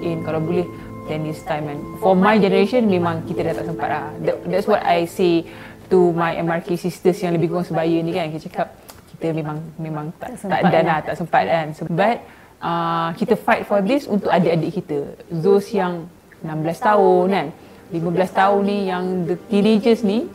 In 0.00 0.22
kalau 0.22 0.38
boleh 0.38 0.64
10 1.10 1.26
years 1.26 1.42
time 1.42 1.66
and 1.72 1.80
for 1.98 2.14
my 2.14 2.38
generation 2.38 2.86
memang 2.86 3.26
kita 3.26 3.50
dah 3.50 3.54
tak 3.58 3.66
sempat 3.66 3.88
lah. 3.90 4.06
That, 4.22 4.36
that's 4.46 4.66
what 4.70 4.82
I 4.82 5.04
say 5.04 5.46
to 5.88 6.12
my 6.14 6.36
MRK 6.38 6.76
sisters 6.78 7.18
yang 7.20 7.34
lebih 7.34 7.52
kurang 7.52 7.66
sebaya 7.66 7.96
ni 8.02 8.14
kan? 8.14 8.30
Kita 8.32 8.50
cakap 8.50 8.68
kita 9.14 9.34
memang 9.34 9.58
memang 9.78 10.14
tak, 10.22 10.38
tak, 10.38 10.62
tak 10.62 10.70
dan 10.70 10.84
lah, 10.86 10.98
tak 11.02 11.14
sempat 11.18 11.42
kan? 11.46 11.66
Sebab 11.74 12.16
uh, 12.62 13.10
kita 13.16 13.34
fight 13.34 13.64
for 13.66 13.82
this 13.82 14.06
untuk 14.06 14.30
adik-adik 14.30 14.82
kita 14.82 14.98
those 15.30 15.70
yang 15.74 16.06
16 16.42 16.78
tahun 16.78 17.24
kan 17.30 17.46
15 17.90 18.38
tahun 18.38 18.60
ni 18.68 18.78
yang 18.86 19.04
the 19.26 19.36
teenagers 19.48 20.04
ni 20.04 20.28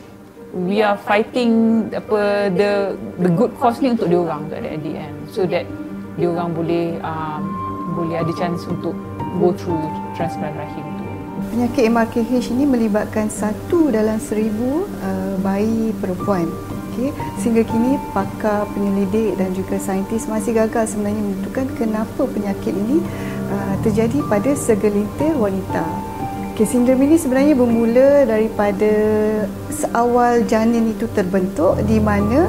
we 0.54 0.84
are 0.84 0.98
fighting 0.98 1.86
apa 1.90 2.50
the 2.54 2.94
the 3.22 3.30
good 3.32 3.50
cause 3.58 3.82
ni 3.82 3.90
untuk 3.90 4.06
dia 4.06 4.20
orang 4.20 4.46
untuk 4.46 4.58
adik-adik 4.60 4.94
kan 5.00 5.12
so 5.30 5.40
that 5.48 5.64
dia 6.14 6.30
orang 6.30 6.54
boleh 6.54 6.94
um, 7.02 7.42
boleh 7.94 8.22
ada 8.22 8.32
chance 8.38 8.66
untuk 8.66 8.94
go 9.38 9.50
through 9.54 9.82
transplant 10.14 10.54
rahim 10.54 10.84
tu. 10.98 11.04
Penyakit 11.54 11.82
MRKH 11.90 12.54
ini 12.54 12.64
melibatkan 12.66 13.26
satu 13.30 13.90
dalam 13.90 14.18
seribu 14.18 14.86
uh, 15.02 15.34
bayi 15.42 15.94
perempuan. 15.98 16.46
Okay. 16.94 17.10
Sehingga 17.42 17.66
kini 17.66 17.98
pakar 18.14 18.70
penyelidik 18.70 19.34
dan 19.34 19.50
juga 19.50 19.82
saintis 19.82 20.30
masih 20.30 20.54
gagal 20.54 20.94
sebenarnya 20.94 21.18
menentukan 21.26 21.66
kenapa 21.74 22.22
penyakit 22.30 22.70
ini 22.70 23.02
uh, 23.50 23.74
terjadi 23.82 24.22
pada 24.30 24.54
segelintir 24.54 25.34
wanita. 25.34 25.82
Okay, 26.54 26.70
sindrom 26.70 27.02
ini 27.02 27.18
sebenarnya 27.18 27.58
bermula 27.58 28.30
daripada 28.30 28.94
seawal 29.74 30.46
janin 30.46 30.94
itu 30.94 31.10
terbentuk 31.10 31.82
di 31.82 31.98
mana 31.98 32.46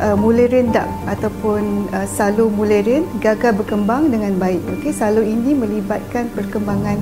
uh, 0.00 0.16
mulerin 0.16 0.72
duct 0.72 0.88
ataupun 1.04 1.92
uh, 1.92 2.08
salur 2.08 2.48
mulerin 2.48 3.04
gagal 3.20 3.52
berkembang 3.60 4.08
dengan 4.08 4.40
baik. 4.40 4.64
Okey, 4.80 4.96
salur 4.96 5.20
ini 5.20 5.52
melibatkan 5.52 6.32
perkembangan 6.32 6.96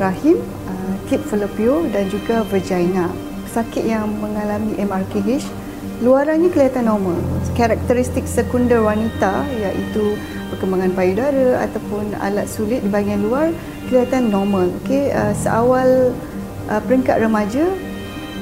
rahim, 0.00 0.40
uh, 0.72 0.94
tip 1.12 1.20
fallopian 1.28 1.92
dan 1.92 2.08
juga 2.08 2.48
vagina. 2.48 3.12
Sakit 3.52 3.84
yang 3.84 4.08
mengalami 4.24 4.80
MRKH 4.80 5.59
luarannya 6.00 6.48
kelihatan 6.48 6.88
normal. 6.88 7.20
Karakteristik 7.52 8.24
sekunder 8.24 8.80
wanita 8.80 9.44
iaitu 9.52 10.16
perkembangan 10.48 10.96
payudara 10.96 11.60
ataupun 11.68 12.16
alat 12.18 12.48
sulit 12.48 12.80
di 12.80 12.88
bahagian 12.88 13.20
luar 13.20 13.52
kelihatan 13.88 14.32
normal. 14.32 14.72
Okey, 14.82 15.12
uh, 15.12 15.36
seawal 15.36 16.16
uh, 16.72 16.80
peringkat 16.88 17.20
remaja 17.20 17.68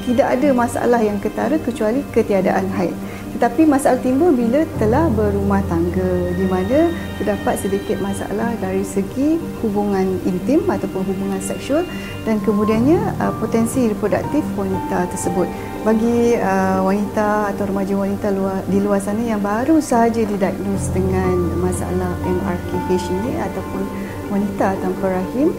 tidak 0.07 0.41
ada 0.41 0.49
masalah 0.57 1.01
yang 1.05 1.21
ketara 1.21 1.61
kecuali 1.61 2.01
ketiadaan 2.15 2.71
haid. 2.73 2.95
Tetapi 3.37 3.69
masalah 3.69 4.01
timbul 4.01 4.33
bila 4.33 4.65
telah 4.81 5.07
berumah 5.13 5.61
tangga 5.69 6.33
di 6.33 6.49
mana 6.49 6.89
terdapat 7.21 7.61
sedikit 7.61 8.01
masalah 8.01 8.57
dari 8.57 8.81
segi 8.81 9.37
hubungan 9.61 10.17
intim 10.25 10.65
ataupun 10.65 11.05
hubungan 11.05 11.39
seksual 11.39 11.85
dan 12.25 12.41
kemudiannya 12.41 12.99
uh, 13.21 13.35
potensi 13.37 13.91
reproduktif 13.91 14.47
wanita 14.57 15.11
tersebut. 15.13 15.47
Bagi 15.89 16.37
uh, 16.37 16.85
wanita 16.85 17.49
atau 17.57 17.65
remaja 17.65 17.97
wanita 17.97 18.29
luar, 18.37 18.61
di 18.69 18.77
luar 18.77 19.01
sana 19.01 19.25
yang 19.25 19.41
baru 19.41 19.81
sahaja 19.81 20.21
didiagnose 20.21 20.93
dengan 20.93 21.33
masalah 21.65 22.13
MRKH 22.29 23.09
ini 23.09 23.41
ataupun 23.41 23.89
wanita 24.29 24.77
tanpa 24.85 25.17
rahim, 25.17 25.57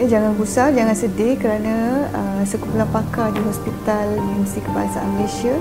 Eh, 0.00 0.08
jangan 0.08 0.32
gusar, 0.40 0.72
jangan 0.72 0.96
sedih 0.96 1.36
kerana 1.36 2.08
uh, 2.16 2.42
sekumpulan 2.48 2.88
pakar 2.88 3.28
di 3.28 3.44
Hospital 3.44 4.16
Universiti 4.16 4.64
Kebangsaan 4.64 5.04
Malaysia 5.20 5.52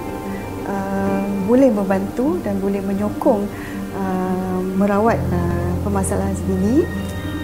uh, 0.71 1.27
boleh 1.51 1.67
membantu 1.67 2.39
dan 2.39 2.55
boleh 2.63 2.79
menyokong 2.79 3.43
uh, 3.91 4.60
merawat 4.79 5.19
uh, 5.36 5.71
permasalahan 5.84 6.31
ini 6.47 6.88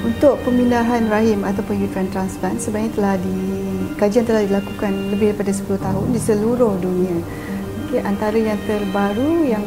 untuk 0.07 0.39
pemindahan 0.47 1.11
rahim 1.11 1.43
ataupun 1.43 1.75
uterine 1.75 2.07
transplant 2.07 2.63
sebenarnya 2.63 2.91
telah 2.95 3.15
di 3.19 3.35
kajian 3.97 4.23
telah 4.23 4.45
dilakukan 4.45 4.93
lebih 5.11 5.33
daripada 5.33 5.51
10 5.51 5.81
tahun 5.81 6.07
di 6.13 6.19
seluruh 6.21 6.73
dunia. 6.77 7.17
Okay, 7.87 8.01
antara 8.05 8.37
yang 8.37 8.59
terbaru 8.69 9.47
yang 9.47 9.65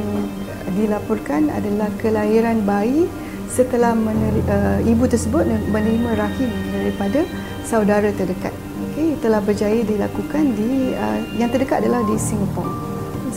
dilaporkan 0.79 1.51
adalah 1.51 1.91
kelahiran 1.99 2.63
bayi 2.63 3.11
setelah 3.51 3.93
meneri, 3.93 4.41
uh, 4.47 4.79
ibu 4.87 5.05
tersebut 5.11 5.43
menerima 5.75 6.15
rahim 6.15 6.51
daripada 6.71 7.27
saudara 7.67 8.15
terdekat. 8.15 8.55
Okay, 8.91 9.19
telah 9.19 9.43
berjaya 9.43 9.83
dilakukan 9.83 10.55
di 10.55 10.95
uh, 10.95 11.19
yang 11.35 11.51
terdekat 11.51 11.83
adalah 11.83 12.07
di 12.07 12.15
Singapura 12.15 12.91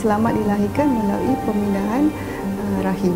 selamat 0.03 0.35
dilahirkan 0.35 0.87
melalui 0.89 1.35
pemindahan 1.47 2.03
uh, 2.59 2.79
rahim. 2.83 3.15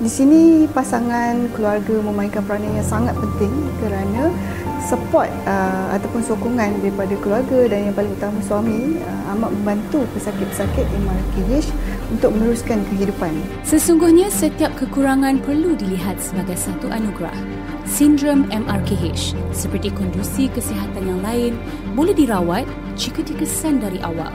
Di 0.00 0.10
sini 0.10 0.64
pasangan 0.72 1.52
keluarga 1.52 2.00
memainkan 2.00 2.42
peranan 2.48 2.80
yang 2.80 2.88
sangat 2.88 3.12
penting 3.14 3.52
kerana 3.78 4.32
support 4.82 5.30
uh, 5.46 5.94
ataupun 5.94 6.20
sokongan 6.24 6.78
daripada 6.82 7.14
keluarga 7.20 7.58
dan 7.70 7.90
yang 7.90 7.94
paling 7.94 8.12
utama 8.14 8.38
suami 8.44 8.98
uh, 9.00 9.32
amat 9.36 9.50
membantu 9.60 10.04
pesakit-pesakit 10.16 10.86
MRKH 11.04 11.70
untuk 12.12 12.30
meneruskan 12.36 12.84
kehidupan. 12.92 13.32
Sesungguhnya 13.64 14.28
setiap 14.28 14.74
kekurangan 14.76 15.40
perlu 15.42 15.74
dilihat 15.74 16.20
sebagai 16.20 16.58
satu 16.58 16.90
anugerah. 16.92 17.36
Sindrom 17.84 18.48
MRKH 18.48 19.36
seperti 19.52 19.92
kondusi 19.92 20.48
kesihatan 20.52 21.04
yang 21.04 21.20
lain 21.20 21.52
boleh 21.92 22.16
dirawat 22.16 22.64
jika 22.96 23.20
dikesan 23.20 23.80
dari 23.80 24.00
awal. 24.00 24.32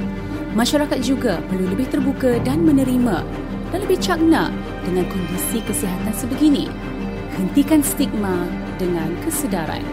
Masyarakat 0.53 0.99
juga 1.05 1.41
perlu 1.49 1.69
lebih 1.73 1.89
terbuka 1.93 2.41
dan 2.41 2.65
menerima 2.65 3.21
dan 3.69 3.79
lebih 3.85 4.01
cakna 4.01 4.49
dengan 4.81 5.05
kondisi 5.09 5.61
kesihatan 5.65 6.13
sebegini. 6.13 6.65
Hentikan 7.37 7.85
stigma 7.85 8.49
dengan 8.81 9.13
kesedaran. 9.23 9.85